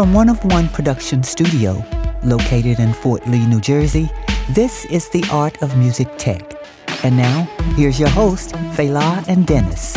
From 0.00 0.14
One 0.14 0.30
of 0.30 0.42
One 0.46 0.66
Production 0.70 1.22
Studio, 1.22 1.84
located 2.24 2.80
in 2.80 2.94
Fort 2.94 3.28
Lee, 3.28 3.46
New 3.46 3.60
Jersey, 3.60 4.08
this 4.52 4.86
is 4.86 5.10
the 5.10 5.22
Art 5.30 5.62
of 5.62 5.76
Music 5.76 6.08
Tech. 6.16 6.54
And 7.04 7.18
now, 7.18 7.42
here's 7.76 8.00
your 8.00 8.08
host, 8.08 8.52
Fela 8.72 9.22
and 9.28 9.46
Denis. 9.46 9.94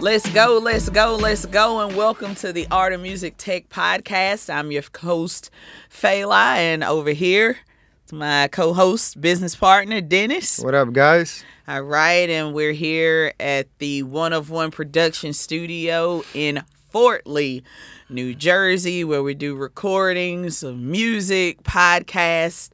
Let's 0.00 0.28
go, 0.32 0.58
let's 0.60 0.88
go, 0.88 1.14
let's 1.14 1.46
go, 1.46 1.86
and 1.86 1.96
welcome 1.96 2.34
to 2.34 2.52
the 2.52 2.66
Art 2.72 2.92
of 2.92 3.00
Music 3.00 3.36
Tech 3.36 3.68
podcast. 3.68 4.52
I'm 4.52 4.72
your 4.72 4.82
host, 4.98 5.48
Fela, 5.88 6.56
and 6.56 6.82
over 6.82 7.10
here, 7.10 7.58
it's 8.02 8.12
my 8.12 8.48
co 8.48 8.74
host, 8.74 9.20
business 9.20 9.54
partner, 9.54 10.00
Denis. 10.00 10.58
What 10.58 10.74
up, 10.74 10.92
guys? 10.92 11.44
All 11.68 11.82
right, 11.82 12.28
and 12.28 12.54
we're 12.54 12.72
here 12.72 13.34
at 13.38 13.68
the 13.78 14.02
One 14.02 14.32
of 14.32 14.50
One 14.50 14.72
Production 14.72 15.32
Studio 15.32 16.24
in 16.34 16.64
Fort 16.96 17.26
Lee, 17.26 17.62
New 18.08 18.34
Jersey, 18.34 19.04
where 19.04 19.22
we 19.22 19.34
do 19.34 19.54
recordings 19.54 20.62
of 20.62 20.78
music, 20.78 21.62
podcasts, 21.62 22.70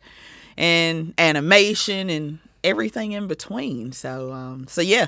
and 0.56 1.12
animation, 1.18 2.08
and 2.08 2.38
everything 2.62 3.10
in 3.10 3.26
between. 3.26 3.90
So, 3.90 4.32
um, 4.32 4.68
so 4.68 4.80
yeah, 4.80 5.06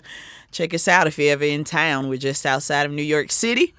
check 0.50 0.74
us 0.74 0.88
out 0.88 1.06
if 1.06 1.16
you're 1.16 1.30
ever 1.30 1.44
in 1.44 1.62
town. 1.62 2.08
We're 2.08 2.18
just 2.18 2.44
outside 2.44 2.86
of 2.86 2.90
New 2.90 3.04
York 3.04 3.30
City, 3.30 3.72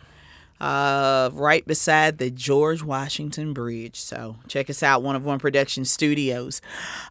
uh, 0.61 1.31
right 1.33 1.67
beside 1.67 2.17
the 2.17 2.31
George 2.31 2.81
Washington 2.81 3.51
Bridge. 3.51 3.99
So 3.99 4.37
check 4.47 4.69
us 4.69 4.81
out, 4.81 5.03
One 5.03 5.17
of 5.17 5.25
One 5.25 5.39
Production 5.39 5.83
Studios. 5.83 6.61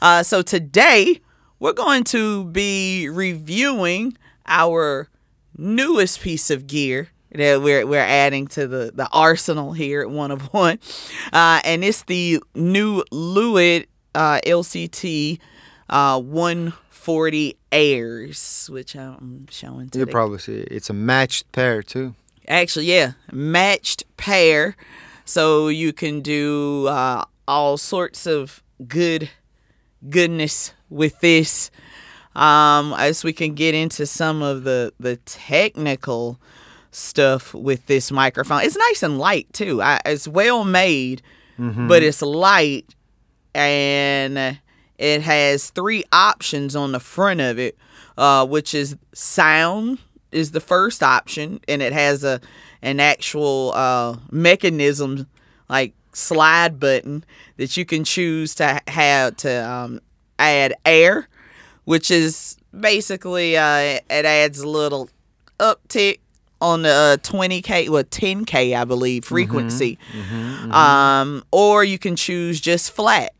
Uh, 0.01 0.23
so 0.23 0.41
today 0.41 1.21
we're 1.59 1.75
going 1.75 2.05
to 2.05 2.47
be 2.47 3.07
reviewing 3.07 4.17
our 4.47 5.11
newest 5.59 6.23
piece 6.23 6.51
of 6.51 6.67
gear 6.67 7.11
that 7.35 7.61
we're 7.63 7.87
we're 7.87 7.99
adding 7.99 8.47
to 8.49 8.67
the 8.67 8.93
the 8.95 9.09
arsenal 9.13 9.73
here 9.73 10.01
at 10.01 10.11
one 10.11 10.31
of 10.31 10.43
one, 10.53 10.79
uh, 11.33 11.61
and 11.65 11.85
it's 11.85 12.03
the 12.05 12.43
new 12.55 13.03
Lewitt 13.13 13.87
uh, 14.15 14.41
LCT 14.47 15.39
uh, 15.89 16.21
140 16.21 17.57
Airs, 17.73 18.69
which 18.71 18.95
I'm 18.95 19.47
showing. 19.51 19.89
To 19.91 19.99
you 19.99 20.07
probably 20.07 20.39
see 20.39 20.59
it. 20.59 20.69
It's 20.71 20.91
a 20.91 20.95
matched 20.95 21.51
pair 21.53 21.83
too. 21.83 22.15
Actually, 22.47 22.87
yeah, 22.87 23.13
matched 23.33 24.05
pair, 24.17 24.77
so 25.25 25.69
you 25.69 25.93
can 25.93 26.21
do 26.21 26.87
uh, 26.87 27.25
all 27.49 27.77
sorts 27.77 28.27
of 28.27 28.63
good 28.87 29.31
goodness 30.09 30.73
with 30.89 31.21
this. 31.21 31.71
Um, 32.37 32.95
as 32.99 33.23
we 33.23 33.33
can 33.33 33.55
get 33.55 33.75
into 33.75 34.07
some 34.07 34.43
of 34.43 34.65
the 34.65 34.93
the 34.99 35.17
technical 35.17 36.41
stuff 36.95 37.53
with 37.55 37.87
this 37.87 38.11
microphone. 38.11 38.63
It's 38.63 38.77
nice 38.77 39.03
and 39.03 39.19
light 39.19 39.53
too. 39.53 39.83
I, 39.83 40.01
it's 40.07 40.29
well 40.29 40.65
made, 40.65 41.23
but 41.89 42.03
it's 42.03 42.23
light 42.23 42.95
and 43.55 44.59
it 44.99 45.23
has 45.23 45.71
three 45.71 46.05
options 46.13 46.75
on 46.77 46.93
the 46.93 47.01
front 47.01 47.41
of 47.41 47.59
it, 47.59 47.77
uh, 48.17 48.47
which 48.47 48.75
is 48.75 48.97
sound 49.13 49.99
is 50.33 50.51
the 50.51 50.61
first 50.61 51.03
option, 51.03 51.61
and 51.69 51.81
it 51.83 51.93
has 51.93 52.25
a 52.25 52.41
an 52.83 53.01
actual 53.01 53.73
uh, 53.75 54.17
mechanism 54.31 55.27
like 55.69 55.95
slide 56.13 56.79
button 56.79 57.25
that 57.57 57.77
you 57.77 57.85
can 57.85 58.05
choose 58.05 58.55
to 58.57 58.81
have 58.89 59.37
to 59.37 59.71
um, 59.71 60.01
add 60.39 60.75
air, 60.85 61.29
which 61.85 62.11
is 62.11 62.57
basically 62.79 63.57
uh, 63.57 63.77
it 64.11 64.25
adds 64.25 64.61
a 64.61 64.69
little 64.69 65.09
uptick 65.59 66.19
on 66.61 66.83
the 66.83 66.89
uh, 66.89 67.17
20k 67.19 67.89
well 67.89 68.05
10k 68.05 68.77
i 68.77 68.85
believe 68.85 69.25
frequency 69.25 69.99
um 70.71 71.43
or 71.51 71.85
you 71.85 71.99
can 71.99 72.17
choose 72.17 72.61
just 72.61 72.91
flat 72.93 73.33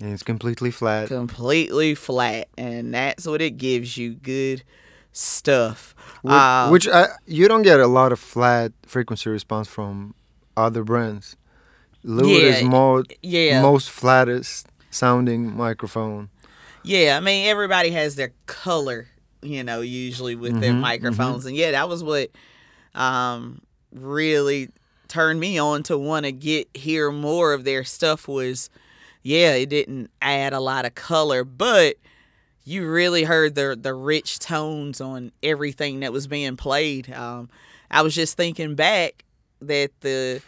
And 0.00 0.12
it's 0.12 0.22
completely 0.22 0.70
flat. 0.70 1.08
completely 1.08 1.94
flat 1.94 2.48
and 2.56 2.94
that's 2.94 3.26
what 3.26 3.40
it 3.42 3.52
gives 3.58 3.96
you 3.96 4.14
good 4.14 4.62
stuff 5.12 5.94
Which, 6.22 6.32
Uh, 6.32 6.68
which 6.68 6.88
I, 6.88 7.06
you 7.26 7.48
don't 7.48 7.62
get 7.62 7.80
a 7.80 7.86
lot 7.86 8.12
of 8.12 8.18
flat 8.20 8.72
frequency 8.86 9.30
response 9.30 9.68
from 9.68 10.14
other 10.56 10.82
brands. 10.84 11.36
Is 12.04 12.60
Yeah, 12.60 12.66
more 12.68 13.04
yeah. 13.22 13.62
most 13.62 13.88
flattest 13.90 14.66
sounding 14.90 15.56
microphone. 15.56 16.28
Yeah, 16.82 17.16
I 17.16 17.20
mean 17.20 17.46
everybody 17.48 17.90
has 17.92 18.14
their 18.16 18.32
color, 18.46 19.08
you 19.44 19.62
know, 19.62 19.80
usually 19.80 20.34
with 20.34 20.60
their 20.60 20.72
microphones, 20.80 21.46
and 21.46 21.54
yeah, 21.56 21.70
that 21.72 21.88
was 21.88 22.02
what 22.02 22.30
um 22.94 23.60
really 23.92 24.68
turned 25.08 25.38
me 25.40 25.58
on 25.58 25.82
to 25.84 25.96
want 25.98 26.24
to 26.26 26.32
get 26.32 26.68
hear 26.74 27.10
more 27.12 27.52
of 27.52 27.64
their 27.64 27.84
stuff. 27.84 28.26
Was 28.28 28.70
yeah, 29.22 29.52
it 29.54 29.68
didn't 29.68 30.10
add 30.20 30.52
a 30.52 30.60
lot 30.60 30.84
of 30.84 30.94
color, 30.94 31.44
but 31.44 31.96
you 32.64 32.88
really 32.88 33.24
heard 33.24 33.54
the 33.54 33.78
the 33.80 33.94
rich 33.94 34.38
tones 34.38 35.00
on 35.00 35.32
everything 35.42 36.00
that 36.00 36.12
was 36.12 36.26
being 36.26 36.56
played. 36.56 37.12
Um, 37.12 37.48
I 37.90 38.02
was 38.02 38.14
just 38.14 38.36
thinking 38.36 38.74
back 38.74 39.24
that 39.60 39.90
the 40.00 40.42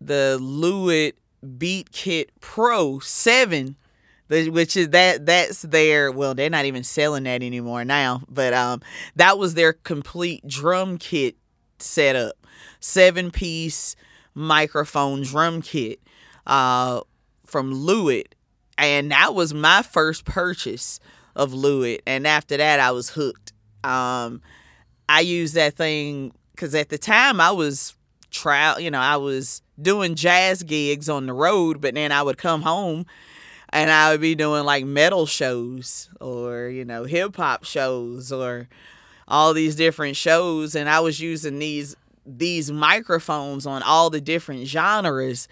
the 0.00 0.38
Lewitt 0.40 1.14
Beat 1.58 1.92
Kit 1.92 2.30
Pro 2.40 2.98
Seven 2.98 3.66
the- 3.66 3.83
which 4.28 4.76
is 4.76 4.88
that 4.90 5.26
that's 5.26 5.62
their 5.62 6.10
well 6.10 6.34
they're 6.34 6.48
not 6.48 6.64
even 6.64 6.82
selling 6.82 7.24
that 7.24 7.42
anymore 7.42 7.84
now 7.84 8.22
but 8.28 8.54
um 8.54 8.80
that 9.16 9.38
was 9.38 9.54
their 9.54 9.72
complete 9.72 10.46
drum 10.46 10.96
kit 10.98 11.36
setup. 11.78 12.34
Seven 12.80 13.30
piece 13.30 13.96
microphone 14.34 15.22
drum 15.22 15.62
kit 15.62 16.00
uh 16.46 17.00
from 17.46 17.72
Lewitt. 17.72 18.32
And 18.76 19.12
that 19.12 19.34
was 19.34 19.54
my 19.54 19.82
first 19.82 20.24
purchase 20.24 20.98
of 21.36 21.52
Lewitt. 21.52 22.00
And 22.06 22.26
after 22.26 22.56
that 22.56 22.80
I 22.80 22.90
was 22.90 23.10
hooked. 23.10 23.52
Um 23.82 24.40
I 25.08 25.20
used 25.20 25.54
that 25.54 25.76
thing 25.76 26.32
cuz 26.56 26.74
at 26.74 26.88
the 26.88 26.98
time 26.98 27.40
I 27.40 27.50
was 27.50 27.94
trial 28.30 28.80
you 28.80 28.90
know 28.90 28.98
I 28.98 29.16
was 29.16 29.62
doing 29.80 30.16
jazz 30.16 30.64
gigs 30.64 31.08
on 31.08 31.26
the 31.26 31.32
road 31.32 31.80
but 31.80 31.94
then 31.94 32.10
I 32.10 32.22
would 32.22 32.36
come 32.36 32.62
home 32.62 33.06
and 33.74 33.90
I 33.90 34.12
would 34.12 34.20
be 34.20 34.34
doing 34.34 34.64
like 34.64 34.84
metal 34.86 35.26
shows 35.26 36.08
or 36.20 36.68
you 36.68 36.84
know 36.86 37.04
hip 37.04 37.36
hop 37.36 37.64
shows 37.64 38.32
or 38.32 38.68
all 39.28 39.52
these 39.52 39.76
different 39.76 40.16
shows 40.16 40.74
and 40.74 40.88
I 40.88 41.00
was 41.00 41.20
using 41.20 41.58
these 41.58 41.96
these 42.24 42.70
microphones 42.70 43.66
on 43.66 43.82
all 43.82 44.08
the 44.08 44.20
different 44.20 44.66
genres 44.66 45.48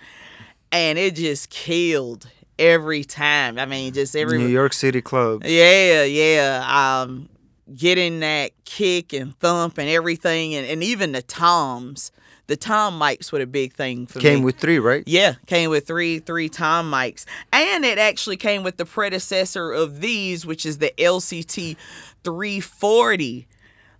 and 0.70 0.98
it 0.98 1.16
just 1.16 1.50
killed 1.50 2.30
every 2.58 3.04
time. 3.04 3.58
I 3.58 3.66
mean 3.66 3.92
just 3.92 4.16
every 4.16 4.38
New 4.38 4.46
York 4.46 4.72
City 4.72 5.02
club. 5.02 5.42
yeah, 5.44 6.04
yeah. 6.04 7.02
Um, 7.02 7.28
getting 7.74 8.20
that 8.20 8.52
kick 8.64 9.12
and 9.12 9.38
thump 9.38 9.78
and 9.78 9.88
everything, 9.88 10.54
and, 10.54 10.66
and 10.66 10.82
even 10.82 11.12
the 11.12 11.22
toms. 11.22 12.12
The 12.48 12.56
tom 12.56 12.98
mics 13.00 13.30
were 13.32 13.41
a 13.41 13.47
big 13.47 13.72
thing 13.72 14.06
for 14.06 14.19
Came 14.19 14.41
me. 14.41 14.44
with 14.47 14.56
three, 14.58 14.78
right? 14.78 15.04
Yeah, 15.06 15.34
came 15.47 15.70
with 15.70 15.86
three 15.86 16.19
three 16.19 16.48
tom 16.48 16.91
mics, 16.91 17.25
and 17.53 17.84
it 17.84 17.98
actually 17.98 18.36
came 18.36 18.62
with 18.62 18.76
the 18.76 18.84
predecessor 18.84 19.70
of 19.72 20.00
these, 20.00 20.44
which 20.44 20.66
is 20.66 20.78
the 20.78 20.92
LCT 20.98 21.76
340 22.25 23.47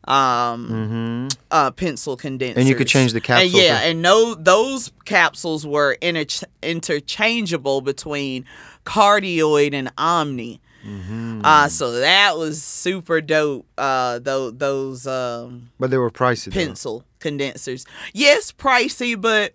um 0.09 1.29
uh 1.53 1.71
pencil 1.71 2.17
condensers 2.17 2.55
Mm-hmm. 2.55 2.61
And 2.61 2.69
you 2.69 2.75
could 2.75 2.89
change 2.89 3.13
the 3.13 3.19
And 3.19 3.25
capsule 3.25 3.61
yeah 3.61 3.79
for- 3.79 3.85
and 3.87 4.03
no 4.03 4.35
those 4.35 4.91
capsules 5.05 5.65
were 5.65 5.93
inter- 6.01 6.47
interchangeable 6.61 7.83
between 7.83 8.45
cardioid 8.85 9.73
and 9.75 9.93
omni 9.97 10.61
Mm-hmm. 10.87 11.43
uh 11.45 11.69
so 11.69 11.93
that 12.01 12.37
was 12.37 12.63
super 12.63 13.21
dope 13.21 13.67
uh 13.79 14.19
those 14.19 14.57
those 14.57 15.07
um 15.07 15.71
But 15.79 15.91
they 15.91 15.99
were 15.99 16.11
pricey. 16.11 16.47
though. 16.53 16.61
pencil 16.61 17.05
condensers. 17.21 17.85
Yes, 18.13 18.51
pricey, 18.53 19.21
but 19.21 19.53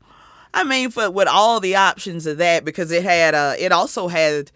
I 0.54 0.64
mean, 0.64 0.90
for 0.90 1.12
with 1.12 1.28
all 1.28 1.60
the 1.60 1.76
options 1.76 2.26
of 2.26 2.38
that, 2.38 2.64
because 2.66 2.92
it 2.92 3.04
had 3.04 3.36
uh, 3.36 3.54
it 3.60 3.72
also 3.72 4.08
had 4.08 4.52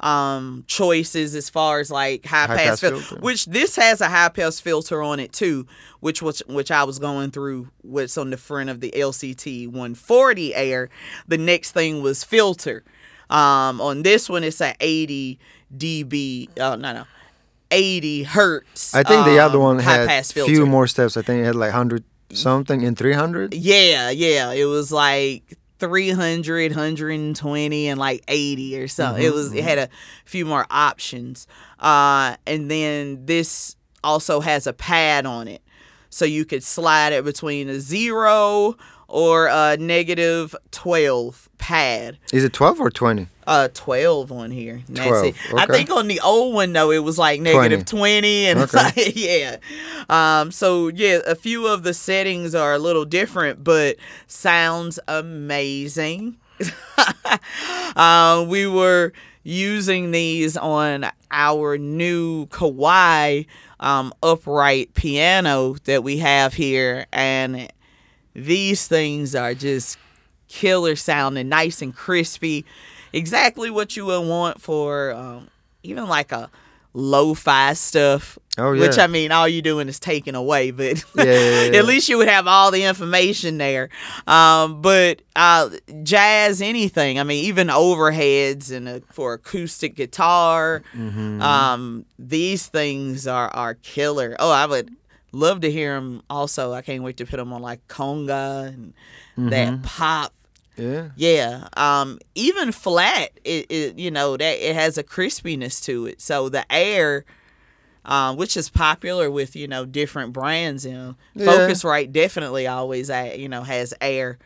um 0.00 0.64
choices 0.66 1.34
as 1.34 1.48
far 1.48 1.80
as 1.80 1.90
like 1.90 2.26
high, 2.26 2.46
High 2.46 2.56
pass, 2.56 2.66
pass 2.66 2.80
filter, 2.80 2.96
filter. 3.00 3.22
which 3.22 3.46
this 3.46 3.76
has 3.76 4.00
a 4.02 4.08
high 4.08 4.28
pass 4.28 4.60
filter 4.60 5.02
on 5.02 5.20
it 5.20 5.32
too, 5.32 5.66
which 6.00 6.20
was 6.20 6.40
which 6.48 6.70
I 6.70 6.84
was 6.84 6.98
going 6.98 7.30
through 7.30 7.68
what's 7.82 8.18
on 8.18 8.30
the 8.30 8.36
front 8.36 8.68
of 8.68 8.80
the 8.80 8.90
LCT 8.94 9.68
140 9.68 10.54
Air. 10.54 10.90
The 11.28 11.38
next 11.38 11.70
thing 11.72 12.02
was 12.02 12.24
filter. 12.24 12.84
Um, 13.30 13.80
on 13.80 14.02
this 14.02 14.28
one, 14.28 14.44
it's 14.44 14.60
at 14.60 14.76
80 14.80 15.38
dB. 15.74 16.48
Oh 16.58 16.74
no 16.76 16.92
no. 16.92 17.04
80 17.70 18.22
hertz. 18.22 18.94
I 18.94 19.02
think 19.02 19.26
the 19.26 19.40
other 19.40 19.58
um, 19.58 19.64
one 19.64 19.78
had 19.80 20.24
filter. 20.26 20.52
few 20.52 20.66
more 20.66 20.86
steps. 20.86 21.16
I 21.16 21.22
think 21.22 21.42
it 21.42 21.46
had 21.46 21.56
like 21.56 21.72
hundred 21.72 22.04
something 22.32 22.84
and 22.84 22.96
three 22.96 23.12
hundred. 23.12 23.54
Yeah, 23.54 24.10
yeah. 24.10 24.52
It 24.52 24.66
was 24.66 24.92
like 24.92 25.58
300, 25.78 26.72
120, 26.72 27.88
and 27.88 28.00
like 28.00 28.24
80 28.28 28.80
or 28.80 28.88
something. 28.88 29.22
It 29.22 29.32
was 29.32 29.52
it 29.52 29.64
had 29.64 29.78
a 29.78 29.88
few 30.24 30.46
more 30.46 30.66
options. 30.70 31.46
Uh, 31.78 32.36
and 32.46 32.70
then 32.70 33.26
this 33.26 33.76
also 34.02 34.40
has 34.40 34.66
a 34.66 34.72
pad 34.72 35.26
on 35.26 35.48
it. 35.48 35.62
So 36.08 36.24
you 36.24 36.44
could 36.44 36.62
slide 36.62 37.12
it 37.12 37.24
between 37.24 37.68
a 37.68 37.78
zero 37.80 38.76
or 39.08 39.46
a 39.46 39.76
negative 39.76 40.54
12 40.72 41.48
pad. 41.58 42.18
Is 42.32 42.44
it 42.44 42.52
12 42.52 42.80
or 42.80 42.90
20? 42.90 43.28
Uh, 43.46 43.68
12 43.72 44.32
on 44.32 44.50
here. 44.50 44.82
And 44.88 44.96
12, 44.96 45.24
it. 45.26 45.34
I 45.56 45.66
think 45.66 45.90
on 45.90 46.08
the 46.08 46.20
old 46.20 46.54
one 46.54 46.72
though, 46.72 46.90
it 46.90 46.98
was 47.04 47.16
like 47.18 47.40
negative 47.40 47.84
20, 47.84 48.46
and 48.46 48.58
Okay. 48.60 48.76
like, 48.76 48.94
yeah. 49.16 49.56
Um, 50.08 50.50
so 50.50 50.88
yeah, 50.88 51.20
a 51.26 51.34
few 51.34 51.66
of 51.66 51.82
the 51.84 51.94
settings 51.94 52.54
are 52.54 52.74
a 52.74 52.78
little 52.78 53.04
different, 53.04 53.62
but 53.62 53.96
sounds 54.26 54.98
amazing. 55.06 56.36
uh, 57.96 58.44
we 58.48 58.66
were 58.66 59.12
using 59.42 60.10
these 60.10 60.56
on 60.56 61.06
our 61.30 61.78
new 61.78 62.46
Kawai 62.46 63.46
um, 63.78 64.12
upright 64.22 64.94
piano 64.94 65.74
that 65.84 66.02
we 66.02 66.18
have 66.18 66.54
here, 66.54 67.06
and 67.12 67.70
these 68.36 68.86
things 68.86 69.34
are 69.34 69.54
just 69.54 69.98
killer 70.46 70.94
sounding, 70.94 71.48
nice 71.48 71.80
and 71.80 71.94
crispy. 71.94 72.64
Exactly 73.12 73.70
what 73.70 73.96
you 73.96 74.04
would 74.06 74.28
want 74.28 74.60
for 74.60 75.12
um, 75.12 75.48
even 75.82 76.06
like 76.06 76.32
a 76.32 76.50
lo-fi 76.92 77.72
stuff. 77.72 78.38
Oh, 78.58 78.72
yeah. 78.72 78.88
Which. 78.88 78.98
I 78.98 79.06
mean, 79.06 79.32
all 79.32 79.48
you're 79.48 79.62
doing 79.62 79.88
is 79.88 79.98
taking 79.98 80.34
away, 80.34 80.70
but 80.70 81.02
Yeah, 81.16 81.24
yeah, 81.24 81.78
at 81.78 81.84
least 81.86 82.08
you 82.08 82.18
would 82.18 82.28
have 82.28 82.46
all 82.46 82.70
the 82.70 82.84
information 82.84 83.58
there. 83.58 83.88
Um, 84.26 84.82
but 84.82 85.22
uh, 85.34 85.70
jazz, 86.02 86.60
anything. 86.60 87.18
I 87.18 87.22
mean, 87.22 87.44
even 87.44 87.68
overheads 87.68 88.70
and 88.70 88.88
a, 88.88 89.02
for 89.12 89.34
acoustic 89.34 89.94
guitar. 89.94 90.82
Mm-hmm. 90.94 91.40
Um, 91.40 92.04
these 92.18 92.66
things 92.66 93.26
are 93.26 93.48
are 93.48 93.74
killer. 93.74 94.36
Oh, 94.38 94.50
I 94.50 94.66
would 94.66 94.90
love 95.36 95.60
to 95.60 95.70
hear 95.70 95.94
them. 95.94 96.22
Also, 96.30 96.72
I 96.72 96.82
can't 96.82 97.02
wait 97.02 97.16
to 97.18 97.26
put 97.26 97.36
them 97.36 97.52
on 97.52 97.62
like 97.62 97.86
conga 97.88 98.68
and 98.68 98.94
Mm-hmm. 99.38 99.48
that 99.50 99.82
pop. 99.82 100.32
Yeah. 100.78 101.08
Yeah. 101.16 101.68
Um, 101.76 102.18
even 102.34 102.72
flat, 102.72 103.30
it, 103.44 103.66
it 103.70 103.98
you 103.98 104.10
know 104.10 104.36
that 104.36 104.58
it 104.66 104.74
has 104.74 104.96
a 104.98 105.02
crispiness 105.04 105.82
to 105.84 106.06
it. 106.06 106.20
So 106.22 106.48
the 106.48 106.64
air, 106.72 107.24
um, 108.04 108.36
which 108.36 108.56
is 108.56 108.68
popular 108.70 109.30
with 109.30 109.54
you 109.56 109.68
know 109.68 109.84
different 109.84 110.32
brands, 110.32 110.84
know, 110.92 111.16
Yeah. 111.34 111.46
Focusrite 111.46 112.12
definitely 112.12 112.66
always 112.66 113.10
you 113.38 113.48
know 113.48 113.62
has 113.62 113.92
air 114.00 114.38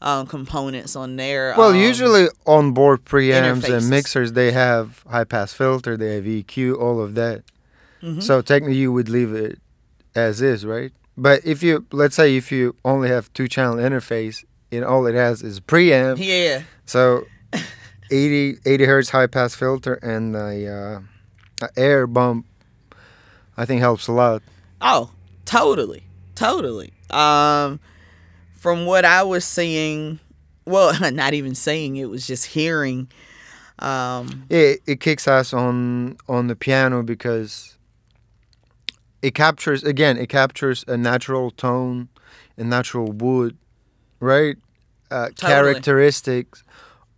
um, 0.00 0.26
components 0.28 0.94
on 0.94 1.16
there. 1.16 1.54
Well, 1.58 1.70
um, 1.70 1.76
usually 1.76 2.26
on 2.46 2.72
board 2.72 3.04
preamps 3.04 3.62
interfaces. 3.62 3.76
and 3.78 3.90
mixers, 3.90 4.32
they 4.32 4.52
have 4.52 5.02
high 5.10 5.24
pass 5.24 5.52
filter, 5.52 5.96
they 5.96 6.14
have 6.16 6.24
EQ, 6.24 6.80
all 6.80 7.00
of 7.00 7.14
that. 7.16 7.42
Mhm. 8.02 8.22
So 8.22 8.40
technically, 8.42 8.76
you 8.78 8.92
would 8.92 9.08
leave 9.08 9.32
it 9.34 9.58
as 10.18 10.42
is, 10.42 10.66
right? 10.66 10.92
But 11.16 11.44
if 11.44 11.62
you, 11.62 11.86
let's 11.90 12.14
say, 12.14 12.36
if 12.36 12.52
you 12.52 12.76
only 12.84 13.08
have 13.08 13.32
two 13.32 13.48
channel 13.48 13.76
interface 13.76 14.44
and 14.70 14.84
all 14.84 15.06
it 15.06 15.14
has 15.14 15.42
is 15.42 15.60
preamp, 15.60 16.18
yeah. 16.18 16.62
so 16.86 17.24
80, 18.10 18.58
80 18.64 18.84
hertz 18.84 19.10
high 19.10 19.26
pass 19.26 19.54
filter 19.54 19.94
and 19.94 20.34
the 20.34 21.02
uh, 21.60 21.68
air 21.76 22.06
bump, 22.06 22.46
I 23.56 23.64
think 23.64 23.80
helps 23.80 24.06
a 24.06 24.12
lot. 24.12 24.42
Oh, 24.80 25.10
totally, 25.44 26.04
totally. 26.36 26.92
Um, 27.10 27.80
from 28.54 28.86
what 28.86 29.04
I 29.04 29.24
was 29.24 29.44
seeing, 29.44 30.20
well, 30.64 30.96
not 31.12 31.34
even 31.34 31.54
seeing, 31.54 31.96
it 31.96 32.08
was 32.08 32.26
just 32.26 32.46
hearing. 32.46 33.10
Um, 33.80 34.44
it, 34.50 34.80
it 34.86 35.00
kicks 35.00 35.28
ass 35.28 35.52
on 35.52 36.16
on 36.28 36.48
the 36.48 36.56
piano 36.56 37.02
because 37.02 37.77
it 39.22 39.34
captures 39.34 39.82
again 39.84 40.16
it 40.16 40.28
captures 40.28 40.84
a 40.88 40.96
natural 40.96 41.50
tone 41.50 42.08
a 42.56 42.64
natural 42.64 43.10
wood 43.12 43.56
right 44.20 44.56
uh, 45.10 45.28
Totally. 45.34 45.34
characteristics 45.74 46.62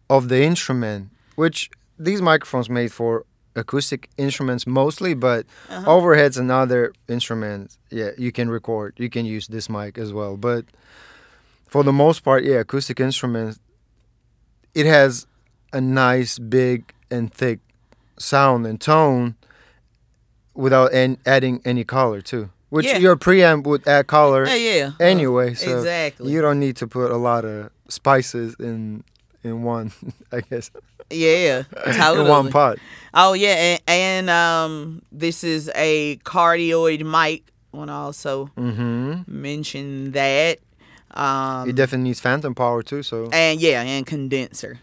of 0.09 0.29
the 0.29 0.43
instrument 0.43 1.11
which 1.37 1.71
these 1.99 2.23
microphones 2.23 2.69
made 2.71 2.93
for 2.93 3.25
acoustic 3.57 4.09
instruments 4.17 4.67
mostly 4.67 5.13
but 5.15 5.45
Uh-huh. 5.69 5.87
overheads 6.01 6.39
and 6.39 6.51
other 6.51 6.93
instruments 7.09 7.79
yeah 7.91 8.11
you 8.17 8.31
can 8.33 8.49
record 8.51 8.95
you 8.97 9.11
can 9.11 9.25
use 9.27 9.49
this 9.49 9.69
mic 9.69 9.99
as 9.99 10.13
well 10.13 10.37
but 10.37 10.65
for 11.69 11.83
the 11.85 11.93
most 11.93 12.21
part 12.25 12.45
yeah 12.45 12.61
acoustic 12.61 13.01
instruments 13.01 13.59
it 14.75 14.87
has 14.87 15.27
a 15.73 15.81
nice 15.81 16.39
big 16.39 16.93
and 17.11 17.33
thick 17.35 17.59
sound 18.19 18.67
and 18.67 18.81
tone 18.81 19.35
without 20.61 20.93
an- 20.93 21.19
adding 21.27 21.61
any 21.65 21.85
color 21.85 22.21
too 22.21 22.51
which 22.69 22.87
Yeah. 22.87 22.99
your 22.99 23.17
preamp 23.17 23.65
would 23.65 23.87
add 23.89 24.07
color 24.07 24.47
yeah, 24.47 24.55
yeah. 24.55 24.91
anyway 25.01 25.55
so 25.55 25.79
exactly. 25.79 26.31
you 26.33 26.41
don't 26.41 26.61
need 26.61 26.77
to 26.77 26.87
put 26.87 27.11
a 27.11 27.17
lot 27.17 27.45
of 27.45 27.71
spices 27.89 28.55
in 28.61 29.03
in 29.43 29.63
one 29.65 29.93
i 30.33 30.41
guess 30.41 30.71
yeah, 31.13 31.63
totally. 31.87 32.21
in 32.25 32.29
one 32.29 32.51
pot 32.51 32.79
Oh 33.13 33.33
yeah, 33.33 33.57
and, 33.75 33.81
and 33.89 34.31
um, 34.31 35.03
this 35.11 35.43
is 35.43 35.69
a 35.75 36.19
cardioid 36.19 37.03
mic. 37.03 37.43
I 37.75 37.77
want 37.77 37.89
to 37.91 37.95
also 37.95 38.51
mm-hmm 38.57 39.23
mention 39.27 40.13
that. 40.13 40.61
Um, 41.11 41.69
it 41.69 41.75
definitely 41.75 42.05
needs 42.05 42.21
phantom 42.21 42.55
power 42.55 42.85
too 42.85 43.03
so 43.03 43.29
and 43.33 43.61
yeah, 43.61 43.83
and 43.83 44.07
condenser. 44.07 44.79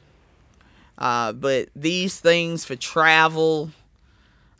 Uh, 0.98 1.32
but 1.32 1.70
these 1.76 2.20
things 2.20 2.66
for 2.66 2.76
travel, 2.76 3.72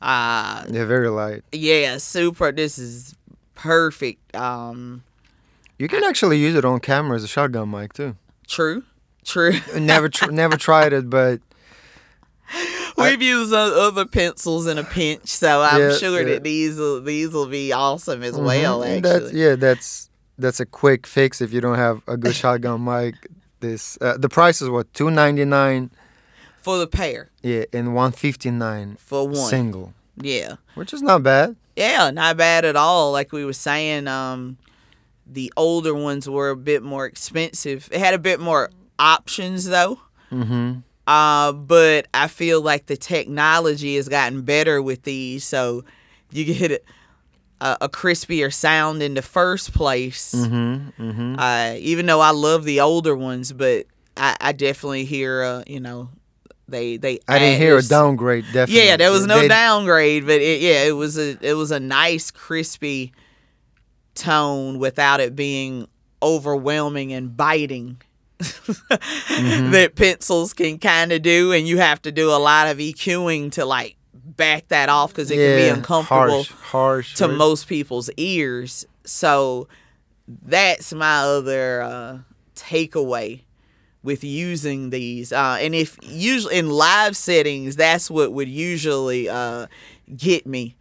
uh, 0.02 0.64
they're 0.68 0.86
very 0.86 1.10
light 1.10 1.44
yeah, 1.52 1.98
super. 1.98 2.52
This 2.52 2.78
is 2.78 3.16
perfect. 3.56 4.36
Um, 4.36 5.04
you 5.80 5.88
can 5.88 6.04
actually 6.04 6.38
use 6.40 6.56
it 6.56 6.66
on 6.66 6.80
camera 6.80 7.16
as 7.16 7.24
a 7.24 7.28
shotgun 7.28 7.70
mic 7.72 7.94
too 7.94 8.16
true, 8.48 8.84
true. 9.26 9.54
never 9.80 10.10
tr- 10.10 10.32
never 10.32 10.56
tried 10.58 10.94
it 10.94 11.10
but 11.10 11.40
We've 12.98 13.22
used 13.22 13.54
o- 13.54 13.88
other 13.88 14.06
pencils 14.06 14.66
in 14.68 14.78
a 14.78 14.84
pinch, 14.84 15.28
so 15.28 15.62
I'm 15.62 15.80
Yeah, 15.82 15.98
sure 15.98 16.20
yeah. 16.22 16.34
that 16.36 16.44
these 16.44 16.78
will 16.78 17.02
these 17.02 17.30
will 17.32 17.46
be 17.48 17.72
awesome 17.74 18.24
as 18.24 18.36
Mhm, 18.36 18.46
well. 18.46 18.84
Actually, 18.84 19.02
that's 19.02 19.34
yeah 19.34 19.56
that's 19.56 20.10
that's 20.40 20.60
a 20.60 20.66
quick 20.66 21.06
fix 21.06 21.42
if 21.42 21.52
you 21.54 21.60
don't 21.62 21.78
have 21.78 22.02
a 22.08 22.16
good 22.18 22.36
shotgun 22.36 22.84
mic 22.86 23.16
this 23.60 23.98
uh, 24.02 24.18
the 24.18 24.30
price 24.30 24.62
is 24.62 24.70
what 24.70 24.92
299 24.94 25.92
for 26.68 26.78
the 26.78 26.88
pair, 26.88 27.30
yeah 27.42 27.64
and 27.72 27.96
159 27.96 28.98
for 29.00 29.28
one, 29.28 29.50
single 29.50 29.94
yeah. 30.22 30.56
which 30.76 30.94
is 30.94 31.02
not 31.02 31.24
bad 31.24 31.56
Yeah, 31.76 32.10
not 32.12 32.38
bad 32.38 32.66
at 32.66 32.76
all. 32.76 33.12
Like 33.12 33.32
we 33.32 33.46
were 33.46 33.54
saying, 33.54 34.08
um, 34.08 34.58
the 35.26 35.54
older 35.56 35.94
ones 35.94 36.28
were 36.28 36.50
a 36.50 36.56
bit 36.56 36.82
more 36.82 37.06
expensive. 37.06 37.88
It 37.92 38.00
had 38.00 38.14
a 38.16 38.20
bit 38.20 38.40
more 38.40 38.72
options 38.98 39.66
though. 39.66 40.00
mm-hmm 40.32 40.80
Uh, 41.06 41.54
but 41.54 42.08
I 42.14 42.28
feel 42.28 42.62
like 42.62 42.88
the 42.88 42.98
technology 42.98 43.96
has 43.96 44.10
gotten 44.10 44.42
better 44.42 44.82
with 44.82 45.04
these, 45.04 45.46
so 45.46 45.86
you 46.32 46.44
get 46.46 46.84
a, 47.62 47.78
a 47.82 47.90
crispier 47.90 48.52
sound 48.52 49.02
in 49.02 49.14
the 49.14 49.22
first 49.22 49.74
place. 49.74 50.34
mm-hmm 50.36 50.90
mm-hmm 51.00 51.36
Uh, 51.40 51.76
even 51.80 52.08
though 52.08 52.22
I 52.22 52.32
love 52.32 52.66
the 52.66 52.82
older 52.82 53.16
ones, 53.16 53.54
but 53.54 53.86
I, 54.18 54.36
I 54.42 54.52
definitely 54.52 55.06
hear, 55.06 55.44
uh, 55.44 55.64
you 55.68 55.80
know, 55.80 56.10
they 56.68 56.98
they. 56.98 57.20
i 57.28 57.40
didn't 57.40 57.60
hear 57.62 57.78
a 57.78 57.82
downgrade 57.82 58.46
definitely 58.54 58.86
yeah, 58.88 58.98
there 58.98 59.12
was 59.12 59.26
no 59.26 59.40
They- 59.42 59.48
downgrade, 59.48 60.26
but 60.26 60.42
it, 60.42 60.62
yeah, 60.62 60.84
it 60.84 60.92
was 60.96 61.18
a 61.18 61.38
it 61.42 61.54
was 61.54 61.72
a 61.72 61.80
nice 61.80 62.30
crispy 62.32 63.14
tone 64.16 64.80
without 64.80 65.20
it 65.20 65.36
being 65.36 65.88
overwhelming 66.22 67.14
and 67.14 67.36
biting 67.38 68.02
Mm-hmm. 68.40 69.72
that 69.72 69.96
pencils 69.96 70.54
can 70.54 70.78
kind 70.78 71.12
of 71.12 71.24
do, 71.24 71.52
and 71.54 71.68
you 71.68 71.80
have 71.80 72.00
to 72.04 72.12
do 72.12 72.30
a 72.30 72.38
lot 72.38 72.68
of 72.68 72.78
EQing 72.78 73.52
to 73.54 73.66
like 73.66 73.96
back 74.14 74.68
that 74.68 74.90
off 74.90 75.12
because 75.12 75.32
it 75.32 75.36
can 75.38 75.56
be 75.58 75.68
uncomfortable 75.70 76.44
harsh, 76.44 76.52
harsh 76.52 77.16
to 77.16 77.28
right? 77.28 77.36
most 77.38 77.68
people's 77.68 78.12
ears. 78.18 78.86
So 79.06 79.68
that's 80.28 80.94
my 80.94 81.18
other 81.22 81.82
uh, 81.82 82.18
takeaway 82.56 83.42
with 84.04 84.24
using 84.24 84.90
these. 84.90 85.34
Uh, 85.34 85.58
and 85.60 85.76
if 85.76 85.98
usually 86.02 86.58
in 86.58 86.70
live 86.70 87.18
settings, 87.18 87.76
that's 87.76 88.10
what 88.10 88.32
would 88.34 88.48
usually 88.48 89.28
uh, 89.28 89.68
get 90.16 90.46
me 90.46 90.76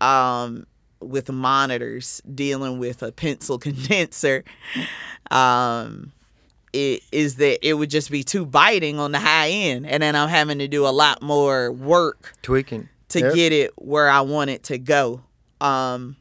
um, 0.00 0.66
with 1.00 1.30
monitors 1.30 2.20
dealing 2.34 2.78
with 2.78 3.02
a 3.02 3.12
pencil 3.12 3.58
condenser. 3.66 4.44
Um, 5.30 6.12
it 6.72 7.02
is 7.12 7.36
that 7.36 7.66
it 7.66 7.74
would 7.74 7.90
just 7.90 8.10
be 8.10 8.22
too 8.22 8.44
biting 8.44 8.98
on 8.98 9.12
the 9.12 9.18
high 9.18 9.48
end, 9.48 9.86
and 9.86 10.02
then 10.02 10.14
I'm 10.14 10.28
having 10.28 10.58
to 10.58 10.68
do 10.68 10.86
a 10.86 10.90
lot 10.90 11.22
more 11.22 11.72
work 11.72 12.34
tweaking 12.42 12.88
to 13.10 13.20
Yep. 13.20 13.34
get 13.34 13.52
it 13.52 13.72
where 13.76 14.08
I 14.08 14.20
want 14.22 14.50
it 14.50 14.64
to 14.64 14.78
go. 14.78 15.22
Um, 15.60 16.16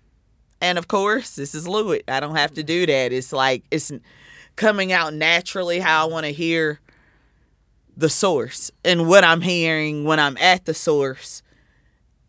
and 0.62 0.78
of 0.78 0.88
course, 0.88 1.36
this 1.36 1.54
is 1.56 1.68
Lewitt. 1.68 2.04
I 2.08 2.20
don't 2.20 2.36
have 2.36 2.54
to 2.54 2.64
do 2.64 2.86
that. 2.86 3.12
It's 3.12 3.34
like 3.34 3.64
it's 3.70 3.92
coming 4.56 4.92
out 4.92 5.14
naturally 5.14 5.80
how 5.80 6.08
I 6.08 6.12
want 6.12 6.26
to 6.26 6.32
hear 6.32 6.80
the 7.98 8.10
source 8.10 8.72
and 8.84 9.08
what 9.08 9.24
I'm 9.24 9.42
hearing 9.42 10.04
when 10.04 10.20
I'm 10.20 10.38
at 10.38 10.66
the 10.66 10.74
source. 10.74 11.42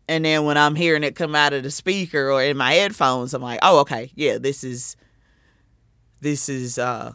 And 0.07 0.23
then 0.23 0.45
when 0.45 0.57
I'm 0.57 0.75
hearing 0.75 1.03
it 1.03 1.15
come 1.15 1.35
out 1.35 1.53
of 1.53 1.63
the 1.63 1.71
speaker 1.71 2.31
or 2.31 2.41
in 2.41 2.55
my 2.55 2.73
headphones, 2.73 3.33
I'm 3.33 3.41
like, 3.41 3.59
oh, 3.61 3.79
okay, 3.79 4.11
yeah, 4.15 4.37
this 4.37 4.63
is 4.63 4.95
this 6.21 6.49
is 6.49 6.79
uh 6.79 7.13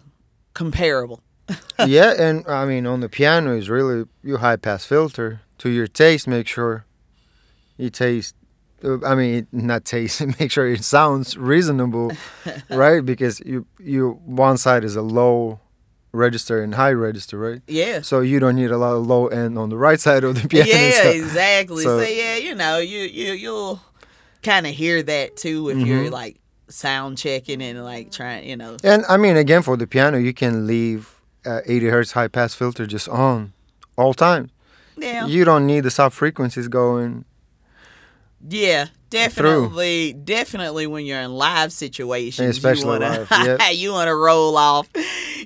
comparable. 0.55 1.23
yeah, 1.87 2.13
and 2.19 2.47
I 2.47 2.67
mean 2.67 2.87
on 2.87 3.01
the 3.01 3.09
piano 3.09 3.57
is 3.57 3.71
really 3.71 4.05
your 4.23 4.39
high 4.39 4.57
pass 4.57 4.85
filter 4.85 5.41
to 5.59 5.71
your 5.71 5.87
taste. 5.87 6.29
Make 6.29 6.47
sure 6.47 6.85
you 7.77 7.89
taste. 7.91 8.35
Uh, 8.85 9.05
I 9.07 9.15
mean, 9.15 9.47
not 9.53 9.85
taste. 9.85 10.23
Make 10.41 10.51
sure 10.51 10.69
it 10.69 10.85
sounds 10.85 11.37
reasonable, 11.37 12.13
right? 12.71 13.05
Because 13.05 13.41
you 13.41 13.67
you 13.79 14.21
one 14.25 14.57
side 14.59 14.85
is 14.85 14.97
a 14.97 15.03
low 15.03 15.61
register 16.13 16.63
and 16.63 16.75
high 16.75 16.93
register, 16.93 17.39
right? 17.39 17.63
Yeah. 17.67 18.03
So 18.03 18.21
you 18.21 18.39
don't 18.39 18.57
need 18.57 18.71
a 18.71 18.77
lot 18.79 18.95
of 18.95 19.07
low 19.07 19.29
end 19.29 19.59
on 19.59 19.71
the 19.71 19.77
right 19.79 19.99
side 19.99 20.25
of 20.25 20.41
the 20.41 20.47
piano. 20.49 20.69
yeah, 20.71 21.09
exactly. 21.09 21.83
So, 21.85 21.99
so- 22.01 22.07
yeah, 22.09 22.37
you 22.37 22.55
know, 22.55 22.79
you 22.79 23.01
you 23.01 23.33
you'll 23.33 23.81
kind 24.43 24.67
of 24.67 24.75
hear 24.75 25.03
that 25.03 25.37
too 25.37 25.69
if 25.71 25.79
you're 25.79 26.05
Mm-hmm. 26.05 26.13
like 26.13 26.37
sound 26.69 27.17
checking 27.19 27.63
and 27.63 27.85
like 27.85 28.11
trying, 28.11 28.49
you 28.49 28.57
know. 28.57 28.77
And 28.83 29.05
I 29.09 29.17
mean, 29.17 29.37
again, 29.37 29.63
for 29.63 29.77
the 29.77 29.87
piano, 29.87 30.19
you 30.19 30.33
can 30.35 30.67
leave 30.67 31.15
uh, 31.47 31.61
80 31.67 31.87
hertz 31.89 32.13
high 32.13 32.29
pass 32.29 32.55
filter 32.55 32.87
just 32.87 33.09
on 33.09 33.53
all 33.97 34.15
time. 34.15 34.51
Yeah. 34.97 35.27
You 35.27 35.45
don't 35.45 35.67
need 35.67 35.81
the 35.85 35.91
sub 35.91 36.13
frequencies 36.13 36.69
going. 36.69 37.25
Yeah, 38.49 38.87
definitely, 39.11 40.13
definitely 40.13 40.87
when 40.87 41.07
you're 41.07 41.21
in 41.21 41.33
live 41.33 41.73
situations, 41.73 42.57
Especially 42.57 42.83
you 42.85 42.89
wanna, 42.89 43.27
live, 43.31 43.31
yep. 43.31 43.61
you 43.75 43.93
want 43.93 44.09
to 44.09 44.15
roll 44.15 44.57
off 44.57 44.89